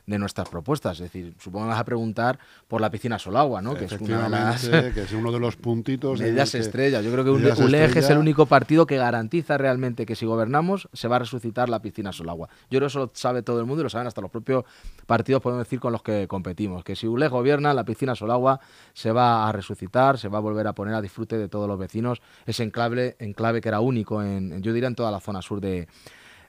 de 0.09 0.17
nuestras 0.17 0.49
propuestas. 0.49 0.99
Es 0.99 1.11
decir, 1.11 1.35
supongo 1.37 1.65
que 1.65 1.69
vas 1.69 1.79
a 1.79 1.85
preguntar 1.85 2.39
por 2.67 2.81
la 2.81 2.89
piscina 2.89 3.19
Solagua, 3.19 3.61
¿no? 3.61 3.75
Que 3.75 3.85
es, 3.85 3.91
una 3.93 4.55
que 4.93 5.01
es 5.03 5.13
uno 5.13 5.31
de 5.31 5.39
los 5.39 5.55
puntitos. 5.55 6.19
Medidas 6.19 6.55
estrellas. 6.55 7.05
Yo 7.05 7.11
creo 7.11 7.23
que 7.23 7.29
ULEG 7.29 7.95
es 7.95 8.09
el 8.09 8.17
único 8.17 8.47
partido 8.47 8.87
que 8.87 8.97
garantiza 8.97 9.59
realmente 9.59 10.07
que 10.07 10.15
si 10.15 10.25
gobernamos 10.25 10.89
se 10.93 11.07
va 11.07 11.17
a 11.17 11.19
resucitar 11.19 11.69
la 11.69 11.79
piscina 11.81 12.11
Solagua. 12.11 12.49
Yo 12.71 12.79
creo 12.79 12.81
que 12.81 12.87
eso 12.87 12.99
lo 12.99 13.11
sabe 13.13 13.43
todo 13.43 13.59
el 13.59 13.67
mundo 13.67 13.81
y 13.81 13.83
lo 13.83 13.89
saben 13.89 14.07
hasta 14.07 14.19
los 14.19 14.31
propios 14.31 14.65
partidos, 15.05 15.43
podemos 15.43 15.63
decir, 15.63 15.79
con 15.79 15.91
los 15.91 16.01
que 16.01 16.27
competimos. 16.27 16.83
Que 16.83 16.95
si 16.95 17.05
ULEG 17.05 17.29
gobierna, 17.29 17.75
la 17.75 17.85
piscina 17.85 18.15
Solagua 18.15 18.59
se 18.93 19.11
va 19.11 19.47
a 19.47 19.51
resucitar, 19.51 20.17
se 20.17 20.27
va 20.27 20.39
a 20.39 20.41
volver 20.41 20.65
a 20.65 20.73
poner 20.73 20.95
a 20.95 21.01
disfrute 21.01 21.37
de 21.37 21.47
todos 21.47 21.67
los 21.67 21.77
vecinos. 21.77 22.19
Ese 22.47 22.63
enclave, 22.63 23.15
enclave 23.19 23.61
que 23.61 23.69
era 23.69 23.79
único, 23.79 24.23
en, 24.23 24.59
yo 24.63 24.73
diría, 24.73 24.87
en 24.87 24.95
toda 24.95 25.11
la 25.11 25.19
zona 25.19 25.43
sur 25.43 25.61
de 25.61 25.87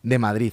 de 0.02 0.18
Madrid. 0.18 0.52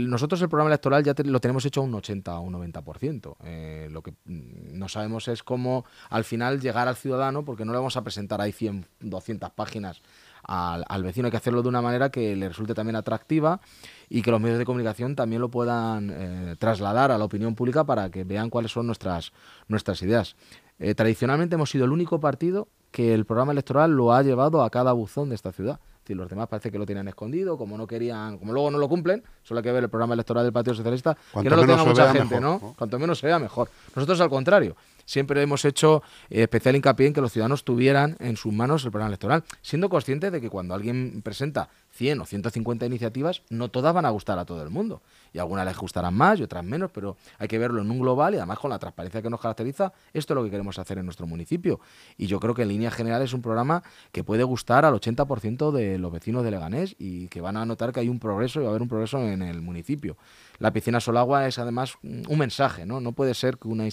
nosotros 0.00 0.42
el 0.42 0.48
programa 0.48 0.70
electoral 0.70 1.04
ya 1.04 1.14
lo 1.24 1.40
tenemos 1.40 1.64
hecho 1.64 1.80
a 1.80 1.84
un 1.84 1.94
80 1.94 2.38
o 2.38 2.42
un 2.42 2.54
90%. 2.54 3.36
Eh, 3.44 3.88
lo 3.90 4.02
que 4.02 4.12
mm, 4.24 4.78
no 4.78 4.88
sabemos 4.88 5.28
es 5.28 5.42
cómo 5.42 5.84
al 6.08 6.24
final 6.24 6.60
llegar 6.60 6.88
al 6.88 6.96
ciudadano, 6.96 7.44
porque 7.44 7.64
no 7.64 7.72
le 7.72 7.78
vamos 7.78 7.96
a 7.96 8.02
presentar 8.02 8.40
ahí 8.40 8.52
100, 8.52 8.86
200 9.00 9.50
páginas 9.50 10.02
al, 10.42 11.02
vecino. 11.02 11.26
Hay 11.26 11.30
que 11.30 11.36
hacerlo 11.36 11.62
de 11.62 11.68
una 11.68 11.82
manera 11.82 12.10
que 12.10 12.34
le 12.34 12.48
resulte 12.48 12.74
también 12.74 12.96
atractiva 12.96 13.60
y 14.08 14.22
que 14.22 14.30
los 14.30 14.40
medios 14.40 14.58
de 14.58 14.64
comunicación 14.64 15.14
también 15.14 15.40
lo 15.40 15.50
puedan 15.50 16.10
eh, 16.12 16.56
trasladar 16.58 17.10
a 17.10 17.18
la 17.18 17.24
opinión 17.24 17.54
pública 17.54 17.84
para 17.84 18.10
que 18.10 18.24
vean 18.24 18.50
cuáles 18.50 18.72
son 18.72 18.86
nuestras, 18.86 19.32
nuestras 19.68 20.02
ideas. 20.02 20.36
Eh, 20.78 20.94
tradicionalmente 20.94 21.54
hemos 21.54 21.70
sido 21.70 21.84
el 21.84 21.92
único 21.92 22.20
partido 22.20 22.68
que 22.90 23.14
el 23.14 23.26
programa 23.26 23.52
electoral 23.52 23.92
lo 23.92 24.12
ha 24.12 24.22
llevado 24.22 24.62
a 24.62 24.70
cada 24.70 24.92
buzón 24.92 25.28
de 25.28 25.34
esta 25.34 25.52
ciudad 25.52 25.78
los 26.14 26.28
demás 26.28 26.48
parece 26.48 26.70
que 26.70 26.78
lo 26.78 26.86
tienen 26.86 27.08
escondido, 27.08 27.56
como 27.56 27.76
no 27.76 27.86
querían, 27.86 28.38
como 28.38 28.52
luego 28.52 28.70
no 28.70 28.78
lo 28.78 28.88
cumplen, 28.88 29.22
solo 29.42 29.58
hay 29.58 29.64
que 29.64 29.72
ver 29.72 29.84
el 29.84 29.90
programa 29.90 30.14
electoral 30.14 30.44
del 30.44 30.52
Partido 30.52 30.74
Socialista, 30.74 31.16
que 31.42 31.48
no 31.48 31.56
lo 31.56 31.66
tenga 31.66 31.84
mucha 31.84 32.12
gente, 32.12 32.40
¿no? 32.40 32.74
Cuanto 32.76 32.98
menos 32.98 33.18
sea, 33.18 33.38
mejor. 33.38 33.68
Nosotros 33.94 34.20
al 34.20 34.30
contrario, 34.30 34.76
siempre 35.10 35.42
hemos 35.42 35.64
hecho 35.64 36.02
eh, 36.30 36.42
especial 36.42 36.76
hincapié 36.76 37.08
en 37.08 37.12
que 37.12 37.20
los 37.20 37.32
ciudadanos 37.32 37.64
tuvieran 37.64 38.16
en 38.20 38.36
sus 38.36 38.52
manos 38.52 38.84
el 38.84 38.92
programa 38.92 39.08
electoral, 39.08 39.42
siendo 39.60 39.88
conscientes 39.88 40.30
de 40.30 40.40
que 40.40 40.48
cuando 40.48 40.72
alguien 40.72 41.20
presenta 41.22 41.68
100 41.90 42.20
o 42.20 42.24
150 42.24 42.86
iniciativas, 42.86 43.42
no 43.50 43.70
todas 43.70 43.92
van 43.92 44.06
a 44.06 44.10
gustar 44.10 44.38
a 44.38 44.44
todo 44.44 44.62
el 44.62 44.70
mundo. 44.70 45.02
Y 45.32 45.38
algunas 45.40 45.66
les 45.66 45.76
gustarán 45.76 46.14
más 46.14 46.38
y 46.38 46.44
otras 46.44 46.64
menos, 46.64 46.92
pero 46.92 47.16
hay 47.38 47.48
que 47.48 47.58
verlo 47.58 47.82
en 47.82 47.90
un 47.90 47.98
global 47.98 48.34
y 48.34 48.36
además 48.36 48.60
con 48.60 48.70
la 48.70 48.78
transparencia 48.78 49.20
que 49.20 49.30
nos 49.30 49.40
caracteriza, 49.40 49.92
esto 50.12 50.32
es 50.32 50.36
lo 50.36 50.44
que 50.44 50.50
queremos 50.50 50.78
hacer 50.78 50.98
en 50.98 51.04
nuestro 51.04 51.26
municipio. 51.26 51.80
Y 52.16 52.28
yo 52.28 52.38
creo 52.38 52.54
que 52.54 52.62
en 52.62 52.68
línea 52.68 52.92
general 52.92 53.20
es 53.22 53.32
un 53.32 53.42
programa 53.42 53.82
que 54.12 54.22
puede 54.22 54.44
gustar 54.44 54.84
al 54.84 54.94
80% 54.94 55.72
de 55.72 55.98
los 55.98 56.12
vecinos 56.12 56.44
de 56.44 56.52
Leganés 56.52 56.94
y 56.98 57.26
que 57.28 57.40
van 57.40 57.56
a 57.56 57.66
notar 57.66 57.92
que 57.92 57.98
hay 57.98 58.08
un 58.08 58.20
progreso 58.20 58.60
y 58.60 58.62
va 58.62 58.68
a 58.68 58.70
haber 58.70 58.82
un 58.82 58.88
progreso 58.88 59.18
en 59.18 59.42
el 59.42 59.60
municipio. 59.60 60.16
La 60.58 60.72
piscina 60.72 61.00
Solagua 61.00 61.48
es 61.48 61.58
además 61.58 61.94
un 62.02 62.38
mensaje, 62.38 62.86
¿no? 62.86 63.00
No 63.00 63.12
puede 63.12 63.34
ser 63.34 63.56
que 63.56 63.66
una, 63.68 63.88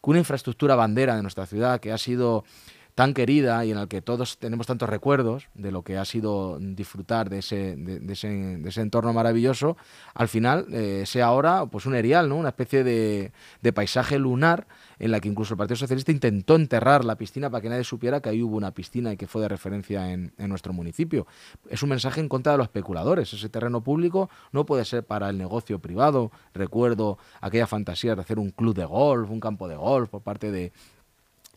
que 0.00 0.10
una 0.10 0.20
infraestructura 0.20 0.74
bandera 0.74 1.16
de 1.16 1.22
nuestra 1.22 1.46
ciudad 1.46 1.80
que 1.80 1.92
ha 1.92 1.98
sido 1.98 2.44
tan 2.94 3.14
querida 3.14 3.64
y 3.64 3.70
en 3.70 3.76
la 3.76 3.86
que 3.86 4.02
todos 4.02 4.38
tenemos 4.38 4.66
tantos 4.66 4.88
recuerdos 4.88 5.48
de 5.54 5.72
lo 5.72 5.82
que 5.82 5.98
ha 5.98 6.04
sido 6.04 6.58
disfrutar 6.60 7.30
de 7.30 7.38
ese, 7.38 7.76
de, 7.76 8.12
ese, 8.12 8.80
entorno 8.80 9.12
maravilloso, 9.12 9.76
al 10.14 10.28
final 10.28 10.66
eh, 10.72 11.04
sea 11.06 11.26
ahora 11.26 11.66
pues 11.66 11.86
un 11.86 11.94
erial, 11.94 12.28
¿no? 12.28 12.36
una 12.36 12.50
especie 12.50 12.84
de, 12.84 13.32
paisaje 13.72 14.18
lunar 14.18 14.66
en 14.98 15.12
la 15.12 15.20
que 15.20 15.28
incluso 15.28 15.54
el 15.54 15.58
Partido 15.58 15.76
Socialista 15.76 16.12
intentó 16.12 16.56
enterrar 16.56 17.04
la 17.04 17.16
piscina 17.16 17.48
para 17.48 17.62
que 17.62 17.68
nadie 17.68 17.84
supiera 17.84 18.20
que 18.20 18.28
ahí 18.28 18.42
hubo 18.42 18.56
una 18.56 18.72
piscina 18.72 19.12
y 19.12 19.16
que 19.16 19.26
fue 19.26 19.40
de 19.40 19.48
referencia 19.48 20.12
en, 20.12 20.32
en 20.36 20.48
nuestro 20.48 20.72
municipio. 20.72 21.26
Es 21.68 21.82
un 21.82 21.88
mensaje 21.90 22.20
en 22.20 22.28
contra 22.28 22.52
de 22.52 22.58
los 22.58 22.66
especuladores. 22.66 23.32
Ese 23.32 23.48
terreno 23.48 23.80
público 23.82 24.28
no 24.52 24.66
puede 24.66 24.84
ser 24.84 25.04
para 25.04 25.30
el 25.30 25.38
negocio 25.38 25.78
privado. 25.78 26.32
Recuerdo 26.52 27.18
aquella 27.40 27.66
fantasía 27.66 28.14
de 28.14 28.22
hacer 28.22 28.38
un 28.38 28.50
club 28.50 28.74
de 28.74 28.84
golf, 28.84 29.30
un 29.30 29.40
campo 29.40 29.68
de 29.68 29.76
golf 29.76 30.10
por 30.10 30.22
parte 30.22 30.50
de 30.50 30.72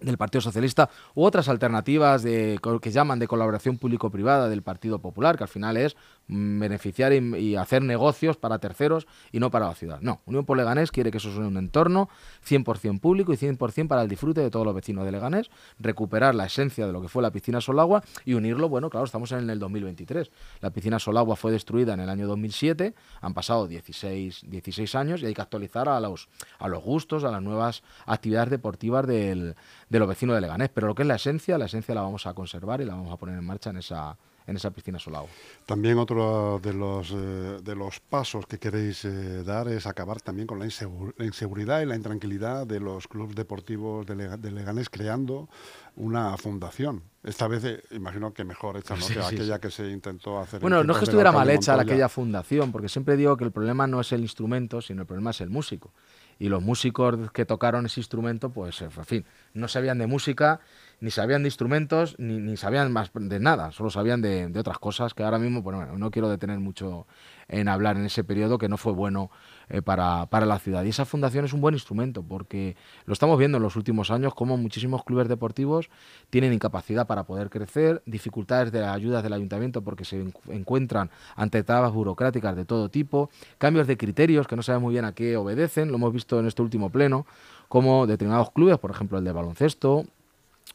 del 0.04 0.18
Partido 0.18 0.42
Socialista 0.42 0.90
u 1.16 1.24
otras 1.24 1.50
alternativas 1.50 2.24
de, 2.24 2.60
que 2.82 2.92
llaman 2.92 3.20
de 3.20 3.28
colaboración 3.28 3.78
público-privada 3.78 4.50
del 4.50 4.62
Partido 4.62 5.00
Popular, 5.00 5.38
que 5.38 5.44
al 5.44 5.50
final 5.50 5.78
es 5.78 5.96
mm, 6.28 6.60
beneficiar 6.60 7.14
y, 7.14 7.56
hacer 7.56 7.82
negocios 7.82 8.38
para 8.38 8.60
terceros 8.60 9.08
y 9.32 9.40
no 9.40 9.52
para 9.52 9.68
la 9.68 9.76
ciudad. 9.76 10.00
No, 10.02 10.22
Unión 10.26 10.46
por 10.46 10.58
Leganés 10.58 10.92
quiere 10.92 11.12
que 11.12 11.18
eso 11.18 11.34
sea 11.34 11.46
un 11.46 11.58
entorno 11.58 12.10
100% 12.48 13.00
público 13.00 13.34
y 13.34 13.38
100% 13.38 13.88
para 13.88 14.02
el 14.02 14.10
disfrute 14.10 14.42
de 14.42 14.50
todos 14.50 14.66
los 14.66 14.76
vecinos 14.76 15.06
de 15.06 15.12
Leganés, 15.12 15.50
recuperar 15.80 16.36
la 16.36 16.46
esencia 16.46 16.86
de 16.86 16.94
lo 16.94 17.02
que 17.02 17.08
fue 17.08 17.22
la 17.22 17.32
piscina 17.32 17.62
Solagua 17.62 18.04
y 18.26 18.34
unirlo, 18.34 18.70
bueno, 18.70 18.90
claro, 18.90 19.06
estamos 19.06 19.32
en 19.32 19.50
el 19.50 19.60
2023. 19.60 20.32
La 20.62 20.72
piscina 20.72 21.00
Solagua 21.00 21.36
fue 21.36 21.52
destruida 21.52 21.94
en 21.94 22.02
el 22.02 22.10
año 22.10 22.28
2007, 22.28 22.94
han 23.22 23.34
pasado 23.34 23.68
16, 23.68 24.44
16 24.48 24.96
años 24.96 25.22
y 25.22 25.28
hay 25.28 25.34
que 25.34 25.42
actualizar 25.42 25.88
a 25.88 26.00
los, 26.00 26.30
a 26.60 26.68
los 26.68 26.84
gustos, 26.84 27.24
a 27.24 27.32
las 27.32 27.42
nuevas 27.42 27.84
actividades 28.06 28.50
deportivas 28.50 29.08
del 29.08 29.56
de 29.94 30.00
los 30.00 30.08
vecinos 30.08 30.36
de 30.36 30.42
Leganés. 30.42 30.70
Pero 30.74 30.88
lo 30.88 30.96
que 30.96 31.04
es 31.04 31.08
la 31.08 31.16
esencia, 31.16 31.58
la 31.58 31.66
esencia 31.66 31.94
la 31.94 32.02
vamos 32.02 32.26
a 32.26 32.34
conservar 32.34 32.82
y 32.82 32.86
la 32.86 32.96
vamos 32.96 33.14
a 33.14 33.18
poner 33.18 33.38
en 33.38 33.46
marcha 33.46 33.70
en 33.70 33.78
esa, 33.78 34.18
en 34.48 34.56
esa 34.56 34.72
piscina 34.72 34.98
Solagua. 34.98 35.30
También 35.68 36.00
otro 36.00 36.60
de 36.62 36.74
los, 36.74 37.12
eh, 37.12 37.60
de 37.64 37.76
los 37.76 38.00
pasos 38.00 38.48
que 38.48 38.58
queréis 38.58 39.06
eh, 39.06 39.44
dar 39.44 39.68
es 39.68 39.86
acabar 39.86 40.20
también 40.20 40.48
con 40.48 40.58
la, 40.58 40.66
inseguridad 40.66 41.82
y 41.82 41.86
la 41.86 41.96
intranquilidad 41.96 42.66
de 42.66 42.80
los 42.80 43.08
clubes 43.08 43.36
deportivos 43.36 44.06
de, 44.08 44.52
Leganés 44.52 44.90
creando 44.90 45.48
una 45.96 46.36
fundación. 46.38 47.04
Esta 47.24 47.48
vez 47.48 47.64
eh, 47.64 47.84
imagino 47.92 48.34
que 48.34 48.44
mejor 48.44 48.78
hecha, 48.78 48.96
¿no? 48.96 49.08
que 49.08 49.20
aquella 49.20 49.60
que 49.60 49.72
se 49.72 49.90
intentó 49.90 50.40
hacer. 50.40 50.60
Bueno, 50.60 50.84
no 50.84 50.94
es 50.94 51.00
que 51.00 51.06
estuviera 51.06 51.32
mal 51.32 51.50
hecha 51.50 51.80
aquella 51.80 52.10
fundación, 52.10 52.72
porque 52.72 52.90
siempre 52.90 53.16
digo 53.16 53.38
que 53.38 53.46
el 53.46 53.52
problema 53.52 53.88
no 53.88 54.02
es 54.02 54.12
el 54.12 54.22
instrumento, 54.22 54.82
sino 54.82 55.02
el 55.02 55.08
problema 55.08 55.32
es 55.32 55.42
el 55.42 55.50
músico 55.50 55.92
y 56.40 56.50
los 56.50 56.62
músicos 56.62 57.32
que 57.32 57.46
tocaron 57.46 57.86
ese 57.86 58.00
instrumento, 58.00 58.50
pues 58.50 58.82
en 58.82 58.92
fin, 58.92 59.26
no 59.54 59.68
sabían 59.68 59.98
de 59.98 60.08
música 60.08 60.60
ni 61.00 61.12
sabían 61.12 61.44
de 61.44 61.48
instrumentos, 61.48 62.16
ni, 62.18 62.38
ni 62.38 62.56
sabían 62.56 62.92
más 62.92 63.12
de 63.14 63.40
nada, 63.40 63.72
solo 63.72 63.90
sabían 63.90 64.22
de, 64.22 64.48
de 64.48 64.60
otras 64.60 64.78
cosas 64.78 65.14
que 65.14 65.24
ahora 65.24 65.38
mismo, 65.38 65.62
bueno, 65.62 65.98
no 65.98 66.12
quiero 66.12 66.30
detener 66.30 66.60
mucho 66.60 67.08
en 67.48 67.68
hablar 67.68 67.98
en 67.98 68.06
ese 68.06 68.24
periodo 68.24 68.58
que 68.58 68.70
no 68.70 68.78
fue 68.78 68.94
bueno 68.94 69.30
eh, 69.70 69.82
para, 69.82 70.26
para, 70.28 70.46
la 70.46 70.60
ciudad. 70.60 70.84
Y 70.84 70.90
esa 70.90 71.06
fundación 71.06 71.46
es 71.46 71.54
un 71.54 71.62
buen 71.62 71.74
instrumento 71.74 72.24
porque 72.24 72.76
lo 73.06 73.14
estamos 73.14 73.38
viendo 73.40 73.58
en 73.58 73.64
los 73.64 73.76
últimos 73.76 74.12
años 74.12 74.34
como 74.34 74.58
muchísimos 74.58 75.04
clubes 75.04 75.28
deportivos 75.28 75.90
tienen 76.30 76.54
incapacidad 76.54 77.08
para 77.08 77.24
poder 77.24 77.50
crecer, 77.50 78.02
dificultades 78.06 78.72
de 78.72 78.86
ayudas 78.86 79.24
del 79.24 79.34
ayuntamiento 79.34 79.82
porque 79.82 80.06
se 80.06 80.26
encuentran 80.50 81.10
ante 81.36 81.64
trabas 81.64 81.94
burocráticas 81.94 82.56
de 82.56 82.66
todo 82.66 82.90
tipo, 82.90 83.30
cambios 83.58 83.88
de 83.88 83.98
criterios 83.98 84.48
que 84.48 84.56
no 84.56 84.64
saben 84.64 84.82
muy 84.82 84.94
bien 84.94 85.06
a 85.06 85.14
qué 85.14 85.38
obedecen, 85.38 85.90
lo 85.90 85.96
hemos 85.96 86.14
visto 86.14 86.40
en 86.40 86.48
este 86.48 86.62
último 86.62 86.90
pleno, 86.90 87.26
como 87.68 88.06
determinados 88.08 88.52
clubes, 88.52 88.78
por 88.78 88.92
ejemplo 88.92 89.18
el 89.18 89.24
de 89.24 89.32
baloncesto, 89.32 90.06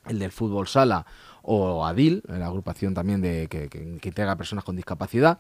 el 0.07 0.19
del 0.19 0.33
fútbol 0.33 0.67
sala 0.67 1.07
o 1.43 1.87
ADIL, 1.87 2.23
la 2.27 2.47
agrupación 2.47 2.95
también 2.95 3.21
de, 3.21 3.49
que, 3.49 3.69
que 3.69 3.83
integra 3.83 4.37
personas 4.37 4.65
con 4.65 4.77
discapacidad, 4.77 5.39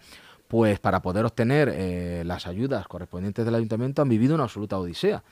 pues 0.48 0.80
para 0.80 1.02
poder 1.02 1.24
obtener 1.24 1.70
eh, 1.72 2.22
las 2.24 2.46
ayudas 2.46 2.88
correspondientes 2.88 3.44
del 3.44 3.54
ayuntamiento 3.54 4.02
han 4.02 4.08
vivido 4.08 4.34
una 4.34 4.44
absoluta 4.44 4.78
odisea. 4.78 5.22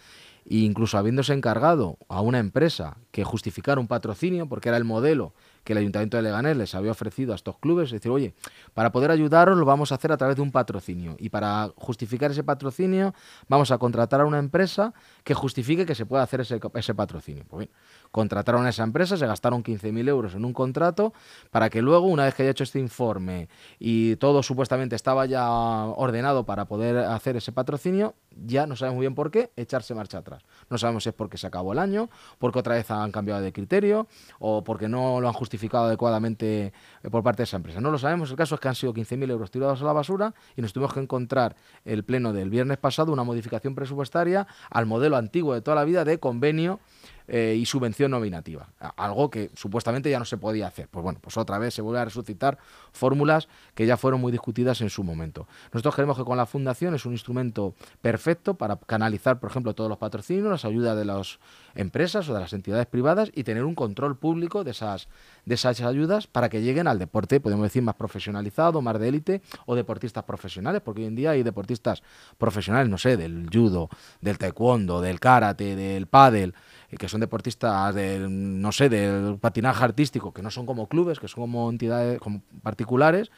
E 0.49 0.59
incluso 0.59 0.97
habiéndose 0.97 1.33
encargado 1.33 1.99
a 2.09 2.21
una 2.21 2.39
empresa 2.39 2.99
que 3.11 3.25
justificara 3.25 3.81
un 3.81 3.89
patrocinio, 3.89 4.49
porque 4.49 4.69
era 4.69 4.79
el 4.79 4.85
modelo 4.85 5.33
que 5.67 5.73
el 5.73 5.79
Ayuntamiento 5.79 6.17
de 6.17 6.23
Leganés 6.23 6.57
les 6.57 6.75
había 6.77 6.93
ofrecido 6.93 7.33
a 7.33 7.35
estos 7.35 7.59
clubes, 7.59 7.87
es 7.87 7.95
decir, 7.95 8.13
oye, 8.13 8.35
para 8.73 8.93
poder 8.93 9.11
ayudaros 9.11 9.59
lo 9.59 9.65
vamos 9.65 9.91
a 9.91 9.97
hacer 9.97 10.13
a 10.13 10.17
través 10.17 10.37
de 10.37 10.43
un 10.43 10.53
patrocinio 10.53 11.17
y 11.19 11.29
para 11.29 11.73
justificar 11.75 12.31
ese 12.31 12.45
patrocinio 12.45 13.13
vamos 13.49 13.73
a 13.73 13.79
contratar 13.79 14.21
a 14.21 14.27
una 14.27 14.39
empresa 14.39 14.95
que 15.25 15.35
justifique 15.35 15.85
que 15.85 15.97
se 15.97 16.07
pueda 16.07 16.23
hacer 16.23 16.43
ese, 16.43 16.61
ese 16.75 16.95
patrocinio. 16.95 17.45
Pues 17.49 17.67
bien, 17.67 17.71
contrataron 18.13 18.65
a 18.65 18.69
esa 18.69 18.85
empresa, 18.85 19.17
se 19.17 19.27
gastaron 19.27 19.65
15.000 19.65 20.09
euros 20.09 20.35
en 20.37 20.45
un 20.45 20.53
contrato 20.53 21.13
para 21.51 21.69
que 21.69 21.83
luego, 21.83 22.07
una 22.07 22.25
vez 22.25 22.35
que 22.35 22.45
haya 22.45 22.53
hecho 22.53 22.63
este 22.63 22.79
informe 22.79 23.49
y 23.81 24.15
todo 24.17 24.45
supuestamente 24.45 24.95
estaba 24.95 25.27
ya 25.27 25.51
ordenado 25.51 26.47
para 26.47 26.67
poder 26.67 26.97
hacer 26.99 27.37
ese 27.37 27.51
patrocinio, 27.51 28.15
ya 28.31 28.69
no 28.69 28.77
sabemos 28.77 28.99
muy 28.99 29.03
bien 29.03 29.17
por 29.17 29.33
qué, 29.33 29.51
echarse 29.57 29.97
marcha 29.97 30.19
atrás. 30.19 30.45
No 30.71 30.79
sabemos 30.79 31.03
si 31.03 31.09
es 31.09 31.15
porque 31.15 31.39
se 31.39 31.49
acabó 31.49 31.73
el 31.73 31.81
año, 31.81 32.09
porque 32.39 32.61
otra 32.61 32.75
vez 32.77 32.89
han 32.93 33.11
cambiado 33.11 33.41
de 33.41 33.53
criterio 33.53 34.07
o 34.39 34.63
porque 34.63 34.89
no 34.89 35.21
lo 35.21 35.27
han 35.27 35.35
justificado 35.35 35.56
adecuadamente 35.87 36.73
eh, 37.03 37.11
por 37.11 37.23
parte 37.23 37.39
de 37.39 37.45
esa 37.45 37.57
empresa. 37.57 37.81
No 37.81 37.91
lo 37.91 37.99
sabemos, 37.99 38.31
el 38.31 38.37
caso 38.37 38.55
es 38.55 38.61
que 38.61 38.69
han 38.69 38.75
sido 38.75 38.95
15.000 38.95 39.31
euros 39.31 39.51
tirados 39.51 39.83
a 39.83 39.85
la 39.85 39.93
basura 39.93 40.35
y 40.57 40.63
nos 40.63 40.73
tuvimos 40.73 40.95
que 40.95 41.01
encontrar 41.01 41.57
el 41.85 42.05
pleno 42.05 42.33
del 42.33 42.51
viernes 42.51 42.79
pasado 42.79 43.13
una 43.13 43.25
modificación 43.25 43.75
presupuestaria 43.75 44.47
al 44.71 44.87
modelo 44.87 45.17
antiguo 45.17 45.55
de 45.55 45.63
toda 45.63 45.75
la 45.75 45.85
vida 45.85 46.05
de 46.05 46.19
convenio 46.19 46.81
eh, 47.29 47.57
y 47.59 47.67
subvención 47.67 48.11
nominativa, 48.11 48.69
algo 48.97 49.31
que 49.31 49.51
supuestamente 49.55 50.11
ya 50.11 50.19
no 50.19 50.25
se 50.25 50.37
podía 50.37 50.67
hacer. 50.69 50.89
Pues 50.89 51.03
bueno, 51.03 51.19
pues 51.21 51.37
otra 51.37 51.59
vez 51.59 51.75
se 51.75 51.83
vuelve 51.83 52.01
a 52.01 52.05
resucitar 52.05 52.59
fórmulas 52.93 53.49
que 53.75 53.87
ya 53.87 53.97
fueron 53.97 54.21
muy 54.21 54.33
discutidas 54.33 54.81
en 54.81 54.91
su 54.91 55.03
momento. 55.03 55.49
Nosotros 55.73 55.95
creemos 55.95 56.17
que 56.17 56.25
con 56.25 56.37
la 56.37 56.47
fundación 56.47 56.95
es 56.95 57.05
un 57.05 57.13
instrumento 57.13 57.75
perfecto 58.01 58.55
para 58.55 58.77
canalizar, 58.77 59.41
por 59.41 59.51
ejemplo, 59.51 59.75
todos 59.75 59.91
los 59.91 59.99
patrocinios, 59.99 60.49
las 60.49 60.65
ayudas 60.65 60.97
de 60.97 61.05
las 61.05 61.39
empresas 61.75 62.29
o 62.29 62.35
de 62.35 62.41
las 62.41 62.53
entidades 62.53 62.87
privadas 62.87 63.31
y 63.35 63.45
tener 63.45 63.65
un 63.65 63.75
control 63.75 64.17
público 64.17 64.65
de 64.65 64.71
esas, 64.71 65.09
de 65.45 65.55
esas 65.55 65.81
ayudas 65.81 66.27
para 66.27 66.49
que 66.49 66.63
lleguen 66.63 66.87
al 66.87 66.99
deporte, 66.99 67.41
podemos 67.41 67.65
decir, 67.65 67.83
más 67.83 67.97
profesionalizado, 67.97 68.81
más 68.83 68.99
de 68.99 69.09
élite 69.09 69.43
o 69.67 69.75
deportistas 69.75 70.25
profesionales, 70.25 70.83
porque 70.85 71.03
hoy 71.03 71.07
en 71.09 71.17
día 71.17 71.31
hay 71.31 71.43
deportistas 71.43 72.03
profesionales, 72.39 72.89
no 72.89 72.99
sé, 72.99 73.17
del 73.17 73.49
judo, 73.53 73.89
del 74.21 74.39
taekwondo, 74.39 75.01
del 75.01 75.21
karate, 75.21 75.77
del 75.77 76.07
pádel, 76.07 76.55
que 76.91 77.09
son 77.09 77.21
deportistas 77.21 77.95
del, 77.95 78.61
no 78.61 78.73
sé, 78.73 78.89
del 78.89 79.39
patinaje 79.39 79.85
artístico, 79.85 80.33
que 80.33 80.43
no 80.43 80.51
son 80.51 80.67
como 80.67 80.89
clubes, 80.89 81.19
que 81.19 81.29
son 81.29 81.43
como 81.43 81.71
entidades 81.71 82.21
como 82.21 82.43
particulares, 82.63 83.31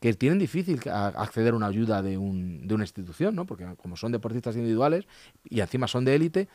que 0.00 0.12
tienen 0.14 0.38
difícil 0.38 0.80
acceder 0.88 1.54
a 1.54 1.56
una 1.56 1.66
ayuda 1.66 2.02
de, 2.02 2.18
un, 2.18 2.66
de 2.66 2.74
una 2.74 2.84
institución, 2.84 3.34
¿no? 3.34 3.46
porque 3.46 3.66
como 3.76 3.96
son 3.96 4.12
deportistas 4.12 4.56
individuales 4.56 5.06
y 5.48 5.60
encima 5.60 5.88
son 5.88 6.04
de 6.04 6.14
élite, 6.14 6.48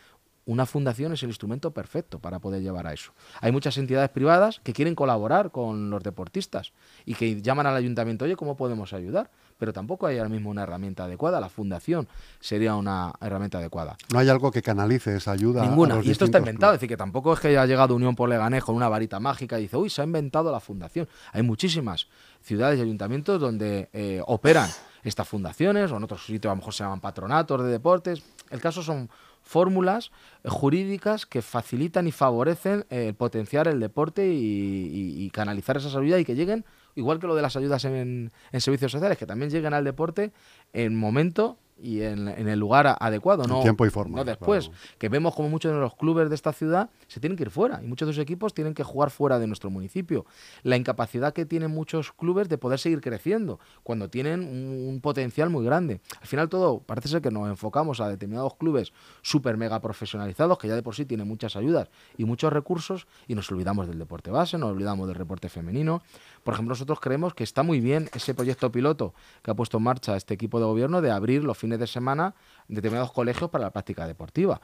una 0.45 0.65
fundación 0.65 1.13
es 1.13 1.23
el 1.23 1.29
instrumento 1.29 1.71
perfecto 1.71 2.19
para 2.19 2.39
poder 2.39 2.61
llevar 2.61 2.87
a 2.87 2.93
eso. 2.93 3.13
Hay 3.41 3.51
muchas 3.51 3.77
entidades 3.77 4.09
privadas 4.09 4.59
que 4.63 4.73
quieren 4.73 4.95
colaborar 4.95 5.51
con 5.51 5.89
los 5.89 6.03
deportistas 6.03 6.73
y 7.05 7.15
que 7.15 7.41
llaman 7.41 7.67
al 7.67 7.75
ayuntamiento, 7.75 8.25
oye, 8.25 8.35
¿cómo 8.35 8.57
podemos 8.57 8.93
ayudar? 8.93 9.29
Pero 9.61 9.73
tampoco 9.73 10.07
hay 10.07 10.17
ahora 10.17 10.27
mismo 10.27 10.49
una 10.49 10.63
herramienta 10.63 11.03
adecuada. 11.03 11.39
La 11.39 11.47
fundación 11.47 12.07
sería 12.39 12.73
una 12.73 13.13
herramienta 13.21 13.59
adecuada. 13.59 13.95
No 14.11 14.17
hay 14.17 14.27
algo 14.27 14.49
que 14.49 14.63
canalice 14.63 15.15
esa 15.15 15.33
ayuda. 15.33 15.61
Ninguna. 15.61 16.01
y 16.01 16.09
esto 16.09 16.25
está 16.25 16.39
inventado. 16.39 16.73
Es 16.73 16.79
decir, 16.79 16.89
que 16.89 16.97
tampoco 16.97 17.31
es 17.31 17.39
que 17.39 17.49
haya 17.49 17.67
llegado 17.67 17.93
Unión 17.93 18.15
por 18.15 18.27
Leganés 18.27 18.63
con 18.63 18.73
una 18.73 18.89
varita 18.89 19.19
mágica 19.19 19.59
y 19.59 19.61
dice, 19.61 19.77
uy, 19.77 19.91
se 19.91 20.01
ha 20.01 20.03
inventado 20.03 20.51
la 20.51 20.59
fundación. 20.59 21.07
Hay 21.31 21.43
muchísimas 21.43 22.07
ciudades 22.41 22.79
y 22.79 22.81
ayuntamientos 22.81 23.39
donde 23.39 23.87
eh, 23.93 24.23
operan 24.25 24.67
estas 25.03 25.27
fundaciones, 25.27 25.91
o 25.91 25.97
en 25.97 26.05
otros 26.05 26.25
sitios 26.25 26.49
a 26.49 26.53
lo 26.53 26.55
mejor 26.55 26.73
se 26.73 26.83
llaman 26.83 26.99
patronatos 26.99 27.61
de 27.63 27.69
deportes. 27.69 28.23
El 28.49 28.61
caso 28.61 28.81
son 28.81 29.11
fórmulas 29.43 30.09
eh, 30.43 30.49
jurídicas 30.49 31.27
que 31.27 31.43
facilitan 31.43 32.07
y 32.07 32.11
favorecen 32.11 32.87
eh, 32.89 33.13
potenciar 33.15 33.67
el 33.67 33.79
deporte 33.79 34.27
y, 34.27 34.39
y, 34.39 35.23
y, 35.23 35.29
canalizar 35.29 35.77
esas 35.77 35.95
ayudas 35.95 36.19
y 36.19 36.25
que 36.25 36.33
lleguen, 36.33 36.65
igual 36.95 37.19
que 37.19 37.27
lo 37.27 37.35
de 37.35 37.41
las 37.41 37.55
ayudas 37.55 37.85
en, 37.85 38.31
en 38.51 38.61
servicios 38.61 38.91
sociales, 38.91 39.17
que 39.17 39.25
también 39.25 39.51
lleguen 39.51 39.73
al 39.73 39.83
deporte 39.83 40.31
en 40.73 40.95
momento 40.95 41.57
y 41.81 42.01
en, 42.01 42.27
en, 42.27 42.47
el 42.47 42.59
lugar 42.59 42.95
adecuado, 42.99 43.45
no, 43.47 43.61
tiempo 43.61 43.85
y 43.85 43.89
forma, 43.89 44.17
no 44.17 44.23
después. 44.23 44.67
Claro. 44.67 44.81
Que 44.97 45.09
vemos 45.09 45.35
como 45.35 45.49
muchos 45.49 45.73
de 45.73 45.79
los 45.79 45.95
clubes 45.95 46.29
de 46.29 46.35
esta 46.35 46.53
ciudad 46.53 46.89
se 47.07 47.19
tienen 47.19 47.37
que 47.37 47.43
ir 47.43 47.49
fuera 47.49 47.81
y 47.83 47.87
muchos 47.87 48.07
de 48.07 48.13
los 48.13 48.21
equipos 48.21 48.53
tienen 48.53 48.73
que 48.73 48.83
jugar 48.83 49.09
fuera 49.09 49.39
de 49.39 49.47
nuestro 49.47 49.69
municipio. 49.69 50.25
La 50.63 50.77
incapacidad 50.77 51.33
que 51.33 51.45
tienen 51.45 51.71
muchos 51.71 52.11
clubes 52.11 52.49
de 52.49 52.57
poder 52.57 52.79
seguir 52.79 53.01
creciendo 53.01 53.59
cuando 53.83 54.09
tienen 54.09 54.41
un, 54.41 54.87
un 54.89 55.01
potencial 55.01 55.49
muy 55.49 55.65
grande. 55.65 56.01
Al 56.19 56.27
final 56.27 56.49
todo 56.49 56.79
parece 56.79 57.09
ser 57.09 57.21
que 57.21 57.31
nos 57.31 57.49
enfocamos 57.49 57.99
a 57.99 58.09
determinados 58.09 58.55
clubes 58.55 58.93
súper 59.21 59.57
mega 59.57 59.81
profesionalizados 59.81 60.57
que 60.57 60.67
ya 60.67 60.75
de 60.75 60.83
por 60.83 60.95
sí 60.95 61.05
tienen 61.05 61.27
muchas 61.27 61.55
ayudas 61.55 61.89
y 62.17 62.25
muchos 62.25 62.53
recursos 62.53 63.07
y 63.27 63.35
nos 63.35 63.51
olvidamos 63.51 63.87
del 63.87 63.97
deporte 63.97 64.29
base, 64.29 64.57
nos 64.57 64.71
olvidamos 64.71 65.07
del 65.07 65.17
deporte 65.17 65.49
femenino. 65.49 66.03
Por 66.43 66.53
ejemplo, 66.53 66.71
nosotros 66.71 66.99
creemos 66.99 67.33
que 67.33 67.43
está 67.43 67.63
muy 67.63 67.79
bien 67.79 68.09
ese 68.13 68.33
proyecto 68.33 68.71
piloto 68.71 69.13
que 69.43 69.51
ha 69.51 69.53
puesto 69.53 69.77
en 69.77 69.83
marcha 69.83 70.15
este 70.15 70.33
equipo 70.33 70.59
de 70.59 70.65
gobierno 70.65 71.01
de 71.01 71.11
abrir 71.11 71.43
los 71.43 71.57
fines 71.57 71.79
de 71.79 71.87
semana 71.87 72.33
determinados 72.67 73.11
colegios 73.11 73.49
para 73.49 73.65
la 73.65 73.71
práctica 73.71 74.07
deportiva. 74.07 74.59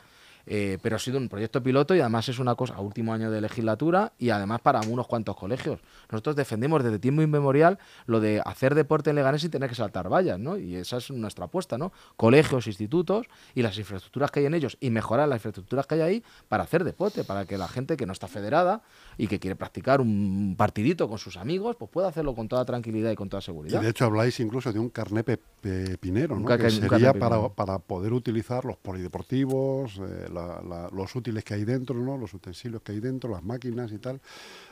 Eh, 0.49 0.77
pero 0.81 0.95
ha 0.95 0.99
sido 0.99 1.17
un 1.17 1.27
proyecto 1.27 1.61
piloto 1.61 1.93
y 1.93 1.99
además 1.99 2.29
es 2.29 2.39
una 2.39 2.55
cosa 2.55 2.75
a 2.75 2.79
último 2.79 3.13
año 3.13 3.29
de 3.29 3.41
legislatura 3.41 4.13
y 4.17 4.29
además 4.29 4.61
para 4.61 4.79
unos 4.81 5.05
cuantos 5.05 5.35
colegios. 5.35 5.81
Nosotros 6.09 6.37
defendemos 6.37 6.83
desde 6.83 6.99
tiempo 6.99 7.21
inmemorial 7.21 7.79
lo 8.05 8.21
de 8.21 8.41
hacer 8.45 8.73
deporte 8.73 9.09
en 9.09 9.17
Leganés 9.17 9.41
sin 9.41 9.51
tener 9.51 9.69
que 9.69 9.75
saltar 9.75 10.09
vallas, 10.11 10.39
¿no? 10.39 10.57
Y 10.57 10.75
esa 10.75 10.97
es 10.97 11.11
nuestra 11.11 11.45
apuesta, 11.45 11.77
¿no? 11.77 11.91
Colegios, 12.15 12.65
institutos 12.67 13.27
y 13.55 13.61
las 13.61 13.77
infraestructuras 13.77 14.31
que 14.31 14.39
hay 14.39 14.45
en 14.45 14.53
ellos 14.53 14.77
y 14.79 14.89
mejorar 14.89 15.27
las 15.27 15.37
infraestructuras 15.37 15.85
que 15.85 15.95
hay 15.95 16.01
ahí 16.01 16.23
para 16.47 16.63
hacer 16.63 16.85
deporte, 16.85 17.25
para 17.25 17.45
que 17.45 17.57
la 17.57 17.67
gente 17.67 17.97
que 17.97 18.05
no 18.05 18.13
está 18.13 18.29
federada 18.29 18.81
y 19.17 19.27
que 19.27 19.39
quiere 19.39 19.57
practicar 19.57 19.99
un 19.99 20.55
partidito 20.57 21.09
con 21.09 21.17
sus 21.17 21.35
amigos, 21.35 21.75
pues 21.75 21.91
pueda 21.91 22.07
hacerlo 22.07 22.33
con 22.35 22.47
toda 22.47 22.63
tranquilidad 22.63 23.11
y 23.11 23.15
con 23.15 23.27
toda 23.27 23.41
seguridad. 23.41 23.81
Y 23.81 23.83
de 23.83 23.89
hecho 23.89 24.05
habláis 24.05 24.39
incluso 24.39 24.71
de 24.71 24.79
un 24.79 24.89
carnet 24.89 25.41
pepinero, 25.61 26.39
¿no? 26.39 26.57
que 26.57 26.69
sería 26.69 27.13
para, 27.13 27.49
para, 27.49 27.79
poder 27.79 28.13
utilizar 28.13 28.63
los 28.63 28.77
polideportivos, 28.77 29.97
eh, 29.97 30.29
la, 30.37 30.61
la, 30.61 30.89
los 30.91 31.15
útiles 31.15 31.43
que 31.43 31.53
hay 31.53 31.65
dentro, 31.65 31.95
¿no? 31.95 32.17
Los 32.17 32.33
utensilios 32.33 32.81
que 32.81 32.91
hay 32.91 32.99
dentro, 32.99 33.29
las 33.31 33.43
máquinas 33.43 33.91
y 33.91 33.97
tal. 33.97 34.21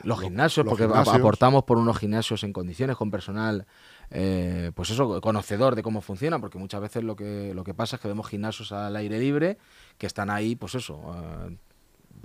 Los 0.04 0.21
gimnasios, 0.21 0.65
los 0.65 0.71
porque 0.71 0.86
gimnasios. 0.86 1.15
aportamos 1.15 1.63
por 1.63 1.78
unos 1.78 1.97
gimnasios 1.97 2.43
en 2.43 2.54
condiciones, 2.54 2.95
con 2.95 3.12
personal, 3.12 3.65
eh, 4.10 4.71
pues 4.75 4.89
eso, 4.91 5.19
conocedor 5.21 5.75
de 5.75 5.84
cómo 5.84 6.01
funciona, 6.01 6.39
porque 6.39 6.58
muchas 6.58 6.82
veces 6.82 7.04
lo 7.04 7.15
que, 7.15 7.54
lo 7.54 7.63
que 7.63 7.73
pasa 7.73 7.95
es 7.95 8.01
que 8.01 8.08
vemos 8.08 8.28
gimnasios 8.28 8.71
al 8.71 8.95
aire 8.95 9.19
libre 9.19 9.58
que 9.97 10.08
están 10.08 10.30
ahí, 10.30 10.56
pues 10.56 10.75
eso, 10.75 11.01
eh, 11.15 11.58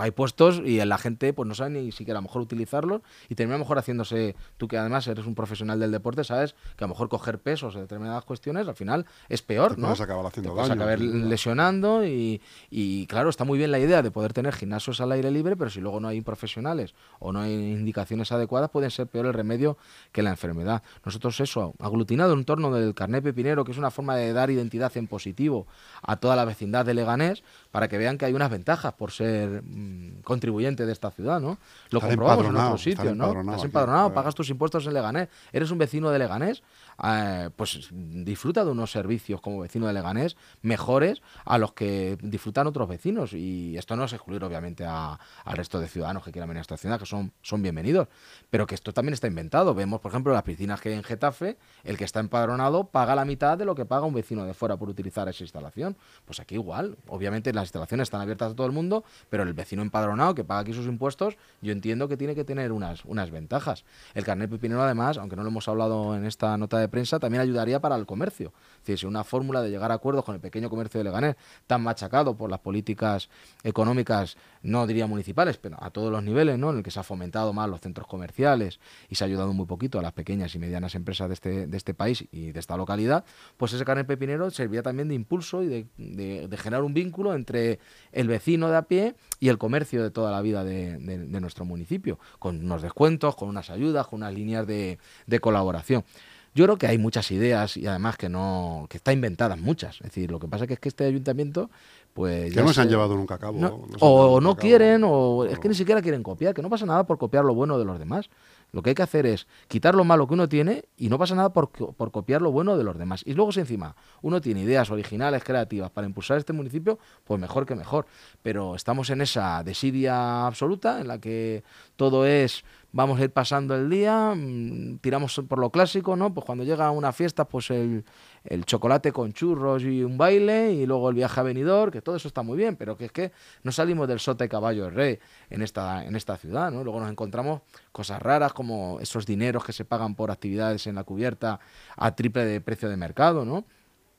hay 0.00 0.10
puestos 0.10 0.62
y 0.64 0.82
la 0.84 0.98
gente 0.98 1.32
pues 1.32 1.46
no 1.46 1.54
sabe 1.54 1.70
ni 1.70 1.92
siquiera 1.92 2.18
a 2.18 2.22
lo 2.22 2.28
mejor 2.28 2.42
utilizarlos 2.42 3.02
y 3.28 3.34
termina 3.34 3.56
a 3.56 3.58
lo 3.58 3.64
mejor 3.64 3.78
haciéndose, 3.78 4.34
tú 4.56 4.66
que 4.66 4.78
además 4.78 5.06
eres 5.06 5.26
un 5.26 5.34
profesional 5.34 5.78
del 5.78 5.92
deporte, 5.92 6.24
sabes 6.24 6.54
que 6.76 6.84
a 6.84 6.86
lo 6.86 6.94
mejor 6.94 7.08
coger 7.08 7.38
pesos 7.38 7.74
en 7.74 7.82
determinadas 7.82 8.24
cuestiones 8.24 8.66
al 8.66 8.74
final 8.74 9.06
es 9.28 9.42
peor, 9.42 9.74
Te 9.74 9.80
¿no? 9.80 9.88
Vas 9.88 10.00
a 10.00 10.04
acabar 10.04 10.26
haciendo 10.26 10.50
Te 10.50 10.56
vas 10.56 10.68
daño, 10.68 10.80
a 10.80 10.84
acabar 10.84 11.00
lesionando 11.00 12.04
y, 12.06 12.40
y, 12.70 13.06
claro, 13.06 13.28
está 13.28 13.44
muy 13.44 13.58
bien 13.58 13.70
la 13.70 13.78
idea 13.78 14.02
de 14.02 14.10
poder 14.10 14.32
tener 14.32 14.54
gimnasios 14.54 15.00
al 15.00 15.12
aire 15.12 15.30
libre, 15.30 15.56
pero 15.56 15.70
si 15.70 15.80
luego 15.80 16.00
no 16.00 16.08
hay 16.08 16.20
profesionales 16.22 16.94
o 17.18 17.32
no 17.32 17.40
hay 17.40 17.52
indicaciones 17.52 18.32
adecuadas, 18.32 18.70
pueden 18.70 18.90
ser 18.90 19.06
peor 19.06 19.26
el 19.26 19.34
remedio 19.34 19.76
que 20.12 20.22
la 20.22 20.30
enfermedad. 20.30 20.82
Nosotros 21.04 21.40
eso, 21.40 21.74
aglutinado 21.78 22.32
en 22.32 22.44
torno 22.44 22.72
del 22.72 22.94
carnet 22.94 23.22
pepinero, 23.22 23.64
que 23.64 23.72
es 23.72 23.78
una 23.78 23.90
forma 23.90 24.16
de 24.16 24.32
dar 24.32 24.50
identidad 24.50 24.96
en 24.96 25.06
positivo 25.06 25.66
a 26.02 26.16
toda 26.16 26.36
la 26.36 26.44
vecindad 26.44 26.86
de 26.86 26.94
Leganés, 26.94 27.42
para 27.70 27.88
que 27.88 27.98
vean 27.98 28.18
que 28.18 28.24
hay 28.24 28.32
unas 28.32 28.50
ventajas 28.50 28.94
por 28.94 29.12
ser 29.12 29.62
mm, 29.62 29.89
contribuyente 30.24 30.86
de 30.86 30.92
esta 30.92 31.10
ciudad, 31.10 31.40
¿no? 31.40 31.58
Lo 31.90 32.00
comprobamos 32.00 32.46
en 32.46 32.56
otros 32.56 32.82
sitios, 32.82 33.16
¿no? 33.16 33.40
Estás 33.40 33.64
empadronado, 33.64 34.12
pagas 34.12 34.34
tus 34.34 34.50
impuestos 34.50 34.86
en 34.86 34.94
Leganés, 34.94 35.28
eres 35.52 35.70
un 35.70 35.78
vecino 35.78 36.10
de 36.10 36.18
Leganés, 36.18 36.62
eh, 37.02 37.50
pues 37.56 37.88
disfruta 37.92 38.64
de 38.64 38.70
unos 38.70 38.90
servicios 38.90 39.40
como 39.40 39.60
vecino 39.60 39.86
de 39.86 39.92
Leganés 39.92 40.36
mejores 40.62 41.22
a 41.44 41.58
los 41.58 41.72
que 41.72 42.18
disfrutan 42.22 42.66
otros 42.66 42.88
vecinos. 42.88 43.32
Y 43.32 43.76
esto 43.76 43.96
no 43.96 44.04
es 44.04 44.12
excluir, 44.12 44.42
obviamente, 44.44 44.84
al 44.84 45.18
resto 45.56 45.80
de 45.80 45.88
ciudadanos 45.88 46.24
que 46.24 46.32
quieran 46.32 46.48
venir 46.48 46.58
a 46.58 46.62
esta 46.62 46.76
ciudad, 46.76 46.98
que 46.98 47.06
son, 47.06 47.32
son 47.42 47.62
bienvenidos, 47.62 48.08
pero 48.50 48.66
que 48.66 48.74
esto 48.74 48.92
también 48.92 49.14
está 49.14 49.26
inventado. 49.26 49.74
Vemos, 49.74 50.00
por 50.00 50.10
ejemplo, 50.10 50.32
las 50.32 50.42
piscinas 50.42 50.80
que 50.80 50.90
hay 50.90 50.94
en 50.96 51.02
Getafe, 51.02 51.56
el 51.84 51.96
que 51.96 52.04
está 52.04 52.20
empadronado 52.20 52.84
paga 52.84 53.14
la 53.14 53.24
mitad 53.24 53.56
de 53.56 53.64
lo 53.64 53.74
que 53.74 53.84
paga 53.84 54.06
un 54.06 54.14
vecino 54.14 54.44
de 54.44 54.54
fuera 54.54 54.76
por 54.76 54.88
utilizar 54.88 55.28
esa 55.28 55.42
instalación. 55.42 55.96
Pues 56.24 56.40
aquí 56.40 56.54
igual, 56.54 56.96
obviamente 57.08 57.52
las 57.52 57.64
instalaciones 57.64 58.06
están 58.06 58.20
abiertas 58.20 58.52
a 58.52 58.54
todo 58.54 58.66
el 58.66 58.72
mundo, 58.72 59.04
pero 59.28 59.42
el 59.42 59.54
vecino 59.54 59.79
empadronado 59.82 60.34
que 60.34 60.44
paga 60.44 60.60
aquí 60.60 60.72
sus 60.72 60.86
impuestos, 60.86 61.36
yo 61.60 61.72
entiendo 61.72 62.08
que 62.08 62.16
tiene 62.16 62.34
que 62.34 62.44
tener 62.44 62.72
unas, 62.72 63.04
unas 63.04 63.30
ventajas. 63.30 63.84
El 64.14 64.24
carnet 64.24 64.50
pepinero, 64.50 64.82
además, 64.82 65.18
aunque 65.18 65.36
no 65.36 65.42
lo 65.42 65.48
hemos 65.48 65.68
hablado 65.68 66.14
en 66.14 66.24
esta 66.24 66.56
nota 66.56 66.78
de 66.78 66.88
prensa, 66.88 67.18
también 67.18 67.42
ayudaría 67.42 67.80
para 67.80 67.96
el 67.96 68.06
comercio. 68.06 68.52
Es 68.80 68.86
decir, 68.86 69.08
una 69.08 69.24
fórmula 69.24 69.62
de 69.62 69.70
llegar 69.70 69.90
a 69.90 69.94
acuerdos 69.94 70.24
con 70.24 70.34
el 70.34 70.40
pequeño 70.40 70.70
comercio 70.70 70.98
de 70.98 71.04
Leganés, 71.04 71.36
tan 71.66 71.82
machacado 71.82 72.36
por 72.36 72.50
las 72.50 72.60
políticas 72.60 73.28
económicas, 73.62 74.36
no 74.62 74.86
diría 74.86 75.06
municipales, 75.06 75.56
pero 75.56 75.76
a 75.82 75.90
todos 75.90 76.12
los 76.12 76.22
niveles, 76.22 76.58
¿no? 76.58 76.70
en 76.70 76.78
el 76.78 76.82
que 76.82 76.90
se 76.90 77.00
ha 77.00 77.02
fomentado 77.02 77.52
más 77.52 77.68
los 77.68 77.80
centros 77.80 78.06
comerciales 78.06 78.80
y 79.08 79.14
se 79.14 79.24
ha 79.24 79.26
ayudado 79.26 79.52
muy 79.52 79.66
poquito 79.66 79.98
a 79.98 80.02
las 80.02 80.12
pequeñas 80.12 80.54
y 80.54 80.58
medianas 80.58 80.94
empresas 80.94 81.28
de 81.28 81.34
este, 81.34 81.66
de 81.66 81.76
este 81.76 81.94
país 81.94 82.24
y 82.30 82.52
de 82.52 82.60
esta 82.60 82.76
localidad, 82.76 83.24
pues 83.56 83.72
ese 83.72 83.84
carnet 83.84 84.06
pepinero 84.06 84.50
serviría 84.50 84.82
también 84.82 85.08
de 85.08 85.14
impulso 85.14 85.62
y 85.62 85.68
de, 85.68 86.58
generar 86.58 86.84
un 86.84 86.92
vínculo 86.92 87.34
entre 87.34 87.78
el 88.12 88.28
vecino 88.28 88.68
de 88.68 88.76
a 88.76 88.82
pie 88.82 89.14
y 89.38 89.48
el 89.48 89.58
comercio 89.58 90.02
de 90.02 90.10
toda 90.10 90.30
la 90.30 90.42
vida 90.42 90.64
de, 90.64 90.98
nuestro 91.40 91.64
municipio, 91.64 92.18
con 92.38 92.62
unos 92.64 92.82
descuentos, 92.82 93.34
con 93.34 93.48
unas 93.48 93.70
ayudas, 93.70 94.06
con 94.06 94.18
unas 94.18 94.34
líneas 94.34 94.66
de 94.66 94.98
colaboración. 95.40 96.04
Yo 96.52 96.64
creo 96.64 96.78
que 96.78 96.88
hay 96.88 96.98
muchas 96.98 97.30
ideas 97.30 97.76
y 97.76 97.86
además 97.86 98.16
que 98.16 98.28
no 98.28 98.86
que 98.90 98.96
está 98.96 99.12
inventadas 99.12 99.58
muchas. 99.58 99.96
Es 99.96 100.02
decir, 100.02 100.30
lo 100.30 100.40
que 100.40 100.48
pasa 100.48 100.64
es 100.68 100.80
que 100.80 100.88
este 100.88 101.04
ayuntamiento 101.04 101.70
pues 102.12 102.52
que 102.52 102.62
no 102.62 102.72
se 102.72 102.80
han 102.80 102.88
llevado 102.88 103.14
nunca 103.14 103.36
a 103.36 103.38
cabo. 103.38 103.86
o 104.00 104.40
no 104.40 104.56
quieren, 104.56 105.02
o 105.04 105.44
es 105.44 105.58
que 105.58 105.68
ni 105.68 105.74
siquiera 105.74 106.02
quieren 106.02 106.22
copiar, 106.22 106.54
que 106.54 106.62
no 106.62 106.70
pasa 106.70 106.86
nada 106.86 107.04
por 107.04 107.18
copiar 107.18 107.44
lo 107.44 107.54
bueno 107.54 107.78
de 107.78 107.84
los 107.84 107.98
demás. 107.98 108.30
Lo 108.72 108.82
que 108.82 108.90
hay 108.90 108.94
que 108.94 109.02
hacer 109.02 109.26
es 109.26 109.48
quitar 109.66 109.94
lo 109.94 110.04
malo 110.04 110.28
que 110.28 110.34
uno 110.34 110.48
tiene 110.48 110.84
y 110.96 111.08
no 111.08 111.18
pasa 111.18 111.34
nada 111.34 111.52
por, 111.52 111.70
por 111.70 112.10
copiar 112.12 112.40
lo 112.40 112.52
bueno 112.52 112.76
de 112.76 112.84
los 112.84 112.96
demás. 112.96 113.22
Y 113.26 113.34
luego 113.34 113.50
si 113.50 113.60
encima 113.60 113.96
uno 114.22 114.40
tiene 114.40 114.60
ideas 114.62 114.90
originales, 114.90 115.42
creativas 115.42 115.90
para 115.90 116.06
impulsar 116.06 116.38
este 116.38 116.52
municipio, 116.52 116.98
pues 117.24 117.40
mejor 117.40 117.66
que 117.66 117.74
mejor. 117.74 118.06
Pero 118.42 118.76
estamos 118.76 119.10
en 119.10 119.22
esa 119.22 119.64
desidia 119.64 120.46
absoluta 120.46 121.00
en 121.00 121.08
la 121.08 121.18
que 121.18 121.64
todo 121.96 122.26
es 122.26 122.64
vamos 122.92 123.20
a 123.20 123.24
ir 123.24 123.32
pasando 123.32 123.74
el 123.74 123.88
día, 123.88 124.34
mm, 124.34 124.98
tiramos 124.98 125.40
por 125.48 125.58
lo 125.58 125.70
clásico, 125.70 126.16
¿no? 126.16 126.32
Pues 126.32 126.44
cuando 126.44 126.64
llega 126.64 126.90
una 126.90 127.12
fiesta, 127.12 127.46
pues 127.46 127.70
el, 127.70 128.04
el 128.44 128.64
chocolate 128.64 129.12
con 129.12 129.32
churros 129.32 129.82
y 129.84 130.02
un 130.02 130.18
baile 130.18 130.72
y 130.72 130.86
luego 130.86 131.08
el 131.08 131.14
viaje 131.14 131.40
a 131.40 131.42
venidor, 131.42 131.90
que 131.90 132.02
todo 132.02 132.16
eso 132.16 132.28
está 132.28 132.42
muy 132.42 132.56
bien, 132.56 132.76
pero 132.76 132.96
que 132.96 133.06
es 133.06 133.12
que 133.12 133.32
no 133.62 133.72
salimos 133.72 134.08
del 134.08 134.20
sota 134.20 134.44
y 134.44 134.48
caballo 134.48 134.84
de 134.84 134.90
rey 134.90 135.18
en 135.50 135.62
esta, 135.62 136.04
en 136.04 136.16
esta 136.16 136.36
ciudad, 136.36 136.70
¿no? 136.70 136.82
Luego 136.82 137.00
nos 137.00 137.10
encontramos 137.10 137.62
cosas 137.92 138.20
raras 138.20 138.52
como 138.52 138.98
esos 139.00 139.26
dineros 139.26 139.64
que 139.64 139.72
se 139.72 139.84
pagan 139.84 140.14
por 140.14 140.30
actividades 140.30 140.86
en 140.86 140.96
la 140.96 141.04
cubierta 141.04 141.60
a 141.96 142.14
triple 142.14 142.44
de 142.44 142.60
precio 142.60 142.88
de 142.88 142.96
mercado, 142.96 143.44
¿no? 143.44 143.64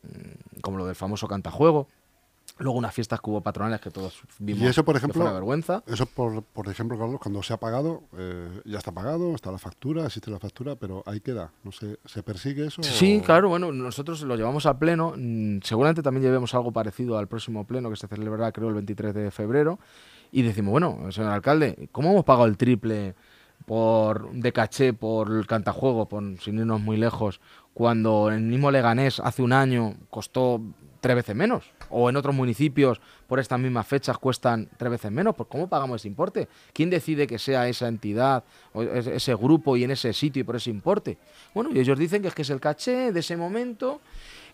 Mm, 0.04 0.62
como 0.62 0.78
lo 0.78 0.86
del 0.86 0.96
famoso 0.96 1.28
cantajuego. 1.28 1.88
Luego 2.58 2.78
unas 2.78 2.94
fiestas 2.94 3.20
que 3.20 3.42
patronales 3.42 3.82
que 3.82 3.90
todos 3.90 4.22
vimos 4.40 4.62
y 4.62 4.68
eso, 4.68 4.84
por 4.84 4.96
ejemplo, 4.96 5.26
que 5.26 5.32
vergüenza. 5.32 5.84
Eso, 5.88 6.06
por, 6.06 6.44
por 6.44 6.68
ejemplo, 6.68 6.98
Carlos, 6.98 7.20
cuando 7.20 7.42
se 7.42 7.54
ha 7.54 7.58
pagado, 7.58 8.04
eh, 8.18 8.62
ya 8.66 8.78
está 8.78 8.92
pagado, 8.92 9.34
está 9.34 9.52
la 9.52 9.58
factura, 9.58 10.06
existe 10.06 10.30
la 10.30 10.40
factura, 10.40 10.76
pero 10.76 11.04
ahí 11.06 11.22
queda. 11.22 11.52
No 11.64 11.72
sé, 11.72 11.98
¿se 12.06 12.22
persigue 12.24 12.68
eso? 12.68 12.84
Sí, 12.84 13.22
claro, 13.26 13.50
bueno, 13.50 13.72
nosotros 13.72 14.22
lo 14.22 14.36
llevamos 14.36 14.66
al 14.66 14.78
pleno. 14.78 15.14
Mm, 15.18 15.60
seguramente 15.64 16.04
también 16.04 16.24
llevemos 16.24 16.54
algo 16.54 16.72
parecido 16.72 17.18
al 17.18 17.28
próximo 17.28 17.66
pleno 17.66 17.90
que 17.90 17.96
se 17.96 18.08
celebrará, 18.08 18.52
creo, 18.52 18.70
el 18.70 18.76
23 18.76 19.14
de 19.14 19.32
febrero. 19.32 19.80
Y 20.32 20.44
decimos, 20.44 20.72
bueno, 20.72 21.12
señor 21.12 21.32
alcalde, 21.32 21.90
¿cómo 21.92 22.12
hemos 22.12 22.24
pagado 22.24 22.46
el 22.46 22.58
triple 22.58 23.16
por 23.66 24.32
de 24.32 24.52
caché 24.52 24.94
por 24.94 25.32
el 25.32 25.48
cantajuego, 25.48 26.08
por, 26.08 26.24
sin 26.40 26.60
irnos 26.60 26.82
muy 26.82 26.98
lejos, 26.98 27.42
cuando 27.74 28.30
el 28.30 28.42
mismo 28.42 28.72
Leganés 28.72 29.20
hace 29.20 29.42
un 29.42 29.54
año 29.54 29.96
costó 30.10 30.62
tres 31.00 31.16
veces 31.16 31.36
menos. 31.36 31.66
O 31.92 32.10
en 32.10 32.16
otros 32.16 32.34
municipios, 32.34 33.02
por 33.28 33.40
estas 33.40 33.60
mismas 33.60 33.86
fechas, 33.86 34.18
cuestan 34.18 34.70
tres 34.78 34.92
veces 34.92 35.12
menos. 35.12 35.36
¿Por 35.36 35.48
cómo 35.48 35.68
pagamos 35.68 36.02
ese 36.02 36.08
importe? 36.08 36.48
¿Quién 36.74 36.90
decide 36.90 37.28
que 37.28 37.38
sea 37.38 37.68
esa 37.68 37.88
entidad, 37.88 38.44
o 38.74 38.82
ese 38.82 39.36
grupo 39.36 39.78
y 39.78 39.84
en 39.84 39.92
ese 39.92 40.14
sitio 40.14 40.42
y 40.42 40.44
por 40.44 40.56
ese 40.56 40.70
importe? 40.70 41.18
Bueno, 41.54 41.70
y 41.74 41.80
ellos 41.80 42.00
dicen 42.00 42.22
que 42.22 42.30
es 42.30 42.34
que 42.34 42.42
es 42.42 42.50
el 42.50 42.60
caché 42.60 43.12
de 43.12 43.20
ese 43.20 43.38
momento 43.38 44.02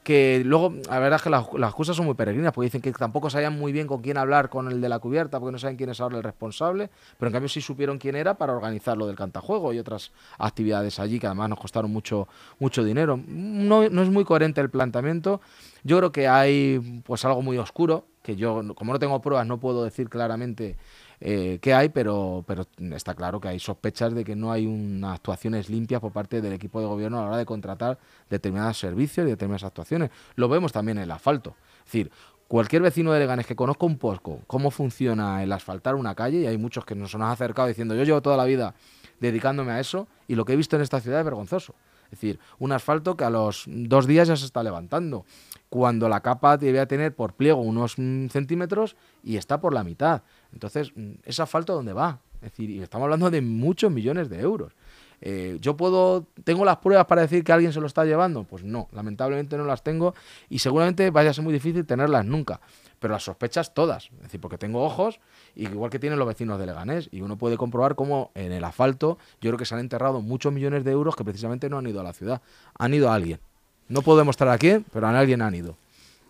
que 0.08 0.42
luego, 0.46 0.74
la 0.90 1.00
verdad 1.00 1.18
es 1.18 1.22
que 1.22 1.30
las, 1.30 1.74
cosas 1.74 1.98
son 1.98 2.06
muy 2.06 2.16
peregrinas, 2.16 2.54
porque 2.54 2.68
dicen 2.68 2.80
que 2.80 2.94
tampoco 2.94 3.30
sabían 3.30 3.60
muy 3.60 3.74
bien 3.74 3.88
con 3.88 4.02
quién 4.02 4.18
hablar 4.18 4.48
con 4.50 4.72
el 4.72 4.80
de 4.80 4.88
la 4.88 5.00
cubierta, 5.00 5.38
porque 5.38 5.52
no 5.52 5.60
saben 5.60 5.76
quién 5.76 5.90
es 5.90 6.00
ahora 6.00 6.16
el 6.16 6.24
responsable, 6.24 6.90
pero 7.20 7.28
en 7.28 7.34
cambio 7.34 7.50
sí 7.50 7.60
supieron 7.60 7.98
quién 7.98 8.16
era 8.16 8.36
para 8.36 8.54
organizar 8.54 8.98
lo 8.98 9.06
del 9.06 9.18
cantajuego 9.18 9.74
y 9.74 9.80
otras 9.80 10.14
actividades 10.38 10.98
allí 11.00 11.20
que 11.20 11.28
además 11.28 11.50
nos 11.50 11.60
costaron 11.60 11.92
mucho, 11.92 12.30
mucho 12.58 12.86
dinero. 12.86 13.20
No, 13.28 13.90
no 13.90 14.02
es 14.02 14.10
muy 14.10 14.24
coherente 14.24 14.62
el 14.62 14.70
planteamiento. 14.70 15.42
Yo 15.84 15.98
creo 15.98 16.14
que 16.14 16.30
hay 16.30 17.02
pues 17.06 17.26
algo 17.26 17.42
muy 17.42 17.58
oscuro, 17.58 18.06
que 18.24 18.38
yo, 18.38 18.64
como 18.76 18.94
no 18.94 19.00
tengo 19.00 19.22
pruebas, 19.22 19.46
no 19.46 19.60
puedo 19.60 19.84
decir 19.84 20.08
claramente 20.08 20.78
eh, 21.20 21.58
que 21.62 21.74
hay, 21.74 21.90
pero, 21.90 22.44
pero 22.48 22.68
está 22.94 23.16
claro 23.16 23.40
que 23.40 23.48
hay 23.48 23.60
sospechas 23.60 24.14
de 24.14 24.24
que 24.24 24.36
no 24.36 24.52
hay 24.52 24.68
unas 24.68 25.16
actuaciones 25.16 25.70
limpias 25.70 26.00
por 26.00 26.12
parte 26.12 26.42
del 26.42 26.54
equipo 26.54 26.80
de 26.80 26.86
gobierno 26.86 27.18
a 27.18 27.22
la 27.22 27.28
hora 27.28 27.38
de 27.38 27.46
contratar 27.46 27.98
determinados 28.30 28.78
servicios 28.78 29.26
y 29.26 29.30
determinadas 29.32 29.64
actuaciones. 29.64 30.12
Lo 30.36 30.48
vemos 30.48 30.72
también 30.72 31.00
en 31.00 31.06
el 31.06 31.12
asfalto. 31.12 31.56
Es 31.80 31.86
decir, 31.86 32.12
cualquier 32.48 32.84
vecino 32.84 33.12
de 33.12 33.20
Leganés 33.20 33.48
que 33.48 33.56
conozca 33.56 33.86
un 33.86 33.98
poco 33.98 34.42
cómo 34.48 34.70
funciona 34.70 35.42
el 35.42 35.52
asfaltar 35.52 35.96
una 35.96 36.14
calle, 36.14 36.42
y 36.42 36.46
hay 36.46 36.58
muchos 36.58 36.86
que 36.86 36.96
nos 36.96 37.16
han 37.16 37.24
acercado 37.24 37.68
diciendo 37.68 37.96
yo 37.96 38.04
llevo 38.04 38.22
toda 38.22 38.38
la 38.38 38.46
vida 38.46 38.76
dedicándome 39.20 39.72
a 39.72 39.80
eso, 39.80 40.08
y 40.28 40.36
lo 40.36 40.46
que 40.46 40.54
he 40.54 40.56
visto 40.56 40.76
en 40.76 40.84
esta 40.84 41.00
ciudad 41.00 41.20
es 41.20 41.26
vergonzoso. 41.26 41.74
Es 42.06 42.12
decir, 42.12 42.40
un 42.60 42.72
asfalto 42.72 43.18
que 43.18 43.26
a 43.26 43.30
los 43.30 43.66
dos 43.68 44.08
días 44.08 44.30
ya 44.30 44.38
se 44.38 44.46
está 44.46 44.64
levantando, 44.64 45.26
cuando 45.70 46.08
la 46.08 46.22
capa 46.22 46.58
debía 46.58 46.86
tener 46.86 47.14
por 47.14 47.34
pliego 47.34 47.62
unos 47.62 47.96
mm, 47.98 48.28
centímetros 48.28 48.96
y 49.24 49.36
está 49.36 49.60
por 49.60 49.74
la 49.74 49.84
mitad. 49.84 50.22
Entonces, 50.54 50.92
mm, 50.96 51.14
¿ese 51.24 51.42
asfalto 51.42 51.74
dónde 51.74 51.94
va? 51.94 52.20
Es 52.36 52.52
decir, 52.52 52.70
y 52.70 52.82
estamos 52.82 53.06
hablando 53.06 53.30
de 53.30 53.42
muchos 53.42 53.92
millones 53.92 54.30
de 54.30 54.40
euros. 54.40 54.74
Eh, 55.22 55.58
¿Yo 55.62 55.76
puedo, 55.76 56.28
tengo 56.44 56.64
las 56.64 56.78
pruebas 56.78 57.08
para 57.08 57.24
decir 57.24 57.44
que 57.44 57.52
alguien 57.52 57.74
se 57.74 57.82
lo 57.82 57.88
está 57.88 58.06
llevando? 58.06 58.44
Pues 58.44 58.64
no, 58.64 58.88
lamentablemente 58.92 59.58
no 59.58 59.66
las 59.66 59.84
tengo 59.84 60.14
y 60.50 60.60
seguramente 60.60 61.10
vaya 61.10 61.32
a 61.32 61.34
ser 61.34 61.44
muy 61.44 61.54
difícil 61.54 61.86
tenerlas 61.86 62.26
nunca. 62.26 62.62
Pero 63.00 63.14
las 63.14 63.24
sospechas 63.24 63.74
todas, 63.74 64.10
es 64.18 64.24
decir, 64.24 64.42
porque 64.42 64.58
tengo 64.58 64.84
ojos, 64.84 65.20
igual 65.56 65.92
que 65.92 66.00
tienen 66.00 66.18
los 66.18 66.28
vecinos 66.28 66.60
de 66.60 66.66
Leganés, 66.66 67.10
y 67.12 67.22
uno 67.22 67.38
puede 67.38 67.58
comprobar 67.58 67.96
cómo 67.96 68.32
en 68.34 68.52
el 68.52 68.64
asfalto 68.64 69.18
yo 69.40 69.52
creo 69.52 69.58
que 69.58 69.66
se 69.66 69.76
han 69.76 69.82
enterrado 69.82 70.22
muchos 70.22 70.52
millones 70.52 70.84
de 70.84 70.92
euros 70.92 71.16
que 71.16 71.24
precisamente 71.24 71.70
no 71.70 71.78
han 71.78 71.88
ido 71.88 72.00
a 72.00 72.04
la 72.04 72.14
ciudad, 72.14 72.42
han 72.78 72.94
ido 72.94 73.10
a 73.10 73.16
alguien. 73.16 73.40
No 73.88 74.02
puedo 74.02 74.18
demostrar 74.18 74.50
a 74.50 74.58
quién, 74.58 74.86
pero 74.92 75.08
a 75.08 75.18
alguien 75.18 75.42
han 75.42 75.54
ido. 75.54 75.76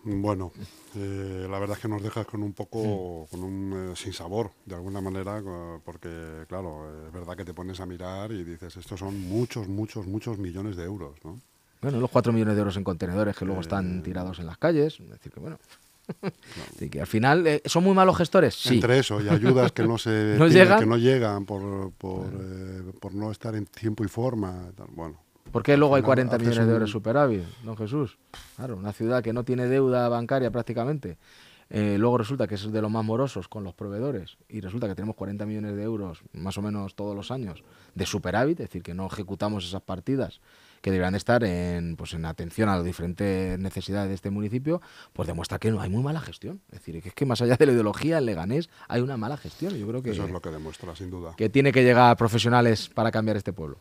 Bueno, 0.04 0.52
eh, 0.96 1.46
la 1.50 1.58
verdad 1.58 1.76
es 1.76 1.82
que 1.82 1.88
nos 1.88 2.02
dejas 2.02 2.26
con 2.26 2.42
un 2.42 2.52
poco, 2.52 3.26
con 3.30 3.42
un 3.42 3.90
eh, 3.92 3.96
sinsabor, 3.96 4.50
de 4.64 4.74
alguna 4.74 5.00
manera, 5.00 5.42
porque, 5.84 6.44
claro, 6.48 6.86
es 7.06 7.12
verdad 7.12 7.36
que 7.36 7.44
te 7.44 7.54
pones 7.54 7.80
a 7.80 7.86
mirar 7.86 8.32
y 8.32 8.44
dices, 8.44 8.76
estos 8.76 8.98
son 8.98 9.20
muchos, 9.20 9.68
muchos, 9.68 10.06
muchos 10.06 10.38
millones 10.38 10.76
de 10.76 10.84
euros, 10.84 11.16
¿no? 11.24 11.40
Bueno, 11.80 12.00
los 12.00 12.10
cuatro 12.10 12.32
millones 12.32 12.54
de 12.54 12.60
euros 12.60 12.76
en 12.76 12.84
contenedores 12.84 13.36
que 13.36 13.44
luego 13.44 13.60
están 13.60 13.98
eh, 13.98 14.02
tirados 14.02 14.38
en 14.38 14.46
las 14.46 14.58
calles, 14.58 14.98
es 15.00 15.10
decir, 15.10 15.32
que 15.32 15.40
bueno... 15.40 15.58
que 16.90 17.00
al 17.02 17.06
final, 17.06 17.60
¿son 17.66 17.84
muy 17.84 17.94
malos 17.94 18.16
gestores? 18.16 18.54
Sí. 18.54 18.76
Entre 18.76 18.98
eso 18.98 19.20
y 19.20 19.28
ayudas 19.28 19.72
que 19.72 19.82
no 19.82 19.98
se 19.98 20.10
¿No 20.38 20.46
llegan? 20.48 20.80
que 20.80 20.86
no 20.86 20.96
llegan 20.96 21.44
por, 21.44 21.92
por, 21.92 22.30
por 22.98 23.14
no 23.14 23.30
estar 23.30 23.54
en 23.54 23.66
tiempo 23.66 24.04
y 24.04 24.08
forma. 24.08 24.70
Bueno, 24.94 25.18
¿Por 25.52 25.62
qué 25.62 25.76
luego 25.76 25.96
hay 25.96 26.02
40 26.02 26.38
millones 26.38 26.66
de 26.66 26.72
euros 26.72 26.90
superávit, 26.90 27.42
don 27.64 27.76
Jesús? 27.76 28.18
Claro, 28.56 28.76
una 28.76 28.92
ciudad 28.92 29.22
que 29.22 29.32
no 29.32 29.44
tiene 29.44 29.66
deuda 29.66 30.08
bancaria 30.08 30.50
prácticamente. 30.50 31.18
Eh, 31.70 31.96
luego 31.98 32.16
resulta 32.16 32.46
que 32.46 32.54
es 32.54 32.72
de 32.72 32.80
los 32.80 32.90
más 32.90 33.04
morosos 33.04 33.46
con 33.46 33.62
los 33.62 33.74
proveedores 33.74 34.38
y 34.48 34.60
resulta 34.60 34.88
que 34.88 34.94
tenemos 34.94 35.16
40 35.16 35.44
millones 35.44 35.76
de 35.76 35.82
euros 35.82 36.22
más 36.32 36.56
o 36.56 36.62
menos 36.62 36.94
todos 36.94 37.14
los 37.14 37.30
años 37.30 37.62
de 37.94 38.06
superávit, 38.06 38.60
es 38.60 38.68
decir, 38.68 38.82
que 38.82 38.94
no 38.94 39.06
ejecutamos 39.06 39.66
esas 39.66 39.82
partidas 39.82 40.40
que 40.80 40.90
deberían 40.90 41.14
estar 41.14 41.44
en, 41.44 41.96
pues, 41.96 42.14
en 42.14 42.24
atención 42.24 42.68
a 42.68 42.76
las 42.76 42.84
diferentes 42.84 43.58
necesidades 43.58 44.08
de 44.08 44.14
este 44.14 44.30
municipio, 44.30 44.80
pues 45.12 45.26
demuestra 45.26 45.58
que 45.58 45.70
no 45.70 45.80
hay 45.80 45.90
muy 45.90 46.02
mala 46.02 46.20
gestión. 46.20 46.60
Es 46.70 46.78
decir, 46.78 47.02
que 47.02 47.08
es 47.08 47.14
que 47.14 47.26
más 47.26 47.42
allá 47.42 47.56
de 47.56 47.66
la 47.66 47.72
ideología, 47.72 48.18
en 48.18 48.26
Leganés 48.26 48.70
hay 48.86 49.02
una 49.02 49.16
mala 49.16 49.36
gestión. 49.36 49.74
Yo 49.76 49.86
creo 49.88 50.02
que 50.02 50.10
eso 50.12 50.24
es 50.24 50.30
lo 50.30 50.40
que 50.40 50.50
demuestra, 50.50 50.94
sin 50.94 51.10
duda. 51.10 51.34
Que 51.36 51.50
tiene 51.50 51.72
que 51.72 51.82
llegar 51.82 52.16
profesionales 52.16 52.88
para 52.88 53.10
cambiar 53.10 53.36
este 53.36 53.52
pueblo. 53.52 53.78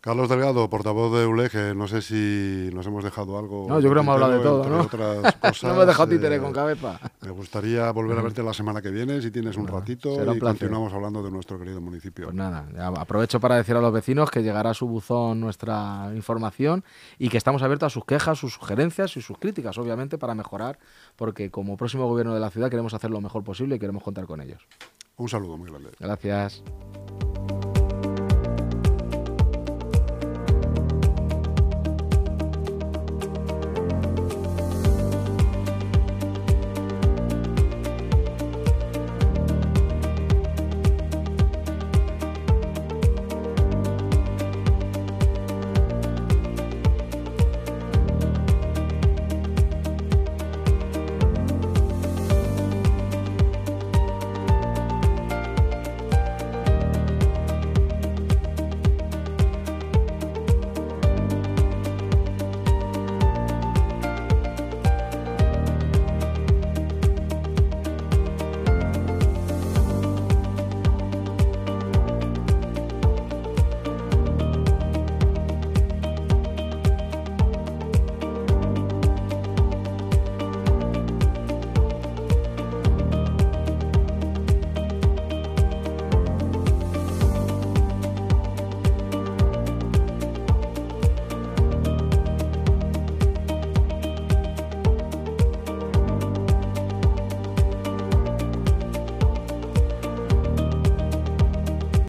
Carlos 0.00 0.30
Delgado, 0.30 0.70
portavoz 0.70 1.12
de 1.12 1.26
ULEG, 1.26 1.76
no 1.76 1.86
sé 1.86 2.00
si 2.00 2.70
nos 2.72 2.86
hemos 2.86 3.04
dejado 3.04 3.38
algo. 3.38 3.66
No, 3.68 3.80
yo 3.80 3.90
creo 3.90 3.96
que 3.96 4.00
hemos 4.00 4.14
hablado 4.14 4.32
de 4.32 4.38
todo, 4.42 4.68
¿no? 4.68 4.80
Otras 4.80 5.34
cosas, 5.40 5.64
no 5.64 5.74
me 5.74 5.82
he 5.82 5.86
dejado 5.86 6.08
títere 6.08 6.38
con 6.38 6.54
cabeza. 6.54 6.98
Me 7.20 7.30
gustaría 7.30 7.90
volver 7.92 8.18
a 8.18 8.22
verte 8.22 8.42
la 8.42 8.54
semana 8.54 8.80
que 8.80 8.90
viene, 8.90 9.20
si 9.20 9.30
tienes 9.30 9.58
un 9.58 9.66
ratito, 9.66 10.14
será 10.14 10.32
un 10.32 10.38
y 10.38 10.40
continuamos 10.40 10.94
hablando 10.94 11.22
de 11.22 11.30
nuestro 11.30 11.58
querido 11.58 11.82
municipio. 11.82 12.26
Pues 12.26 12.34
nada, 12.34 12.66
aprovecho 12.96 13.40
para 13.40 13.56
decir 13.56 13.76
a 13.76 13.82
los 13.82 13.92
vecinos 13.92 14.30
que 14.30 14.42
llegará 14.42 14.70
a 14.70 14.74
su 14.74 14.88
buzón 14.88 15.38
nuestra 15.38 16.10
información 16.14 16.82
y 17.18 17.28
que 17.28 17.36
estamos 17.36 17.62
abiertos 17.62 17.88
a 17.88 17.90
sus 17.90 18.06
quejas, 18.06 18.38
sus 18.38 18.54
sugerencias 18.54 19.18
y 19.18 19.20
sus 19.20 19.36
críticas, 19.36 19.76
obviamente, 19.76 20.16
para 20.16 20.34
mejorar, 20.34 20.78
porque 21.16 21.50
como 21.50 21.76
próximo 21.76 22.06
gobierno 22.08 22.32
de 22.32 22.40
la 22.40 22.48
ciudad 22.48 22.70
queremos 22.70 22.94
hacer 22.94 23.10
lo 23.10 23.20
mejor 23.20 23.44
posible 23.44 23.76
y 23.76 23.78
queremos 23.78 24.02
contar 24.02 24.24
con 24.24 24.40
ellos. 24.40 24.66
Un 25.16 25.28
saludo 25.28 25.58
muy 25.58 25.68
grande. 25.68 25.90
Gracias. 26.00 26.62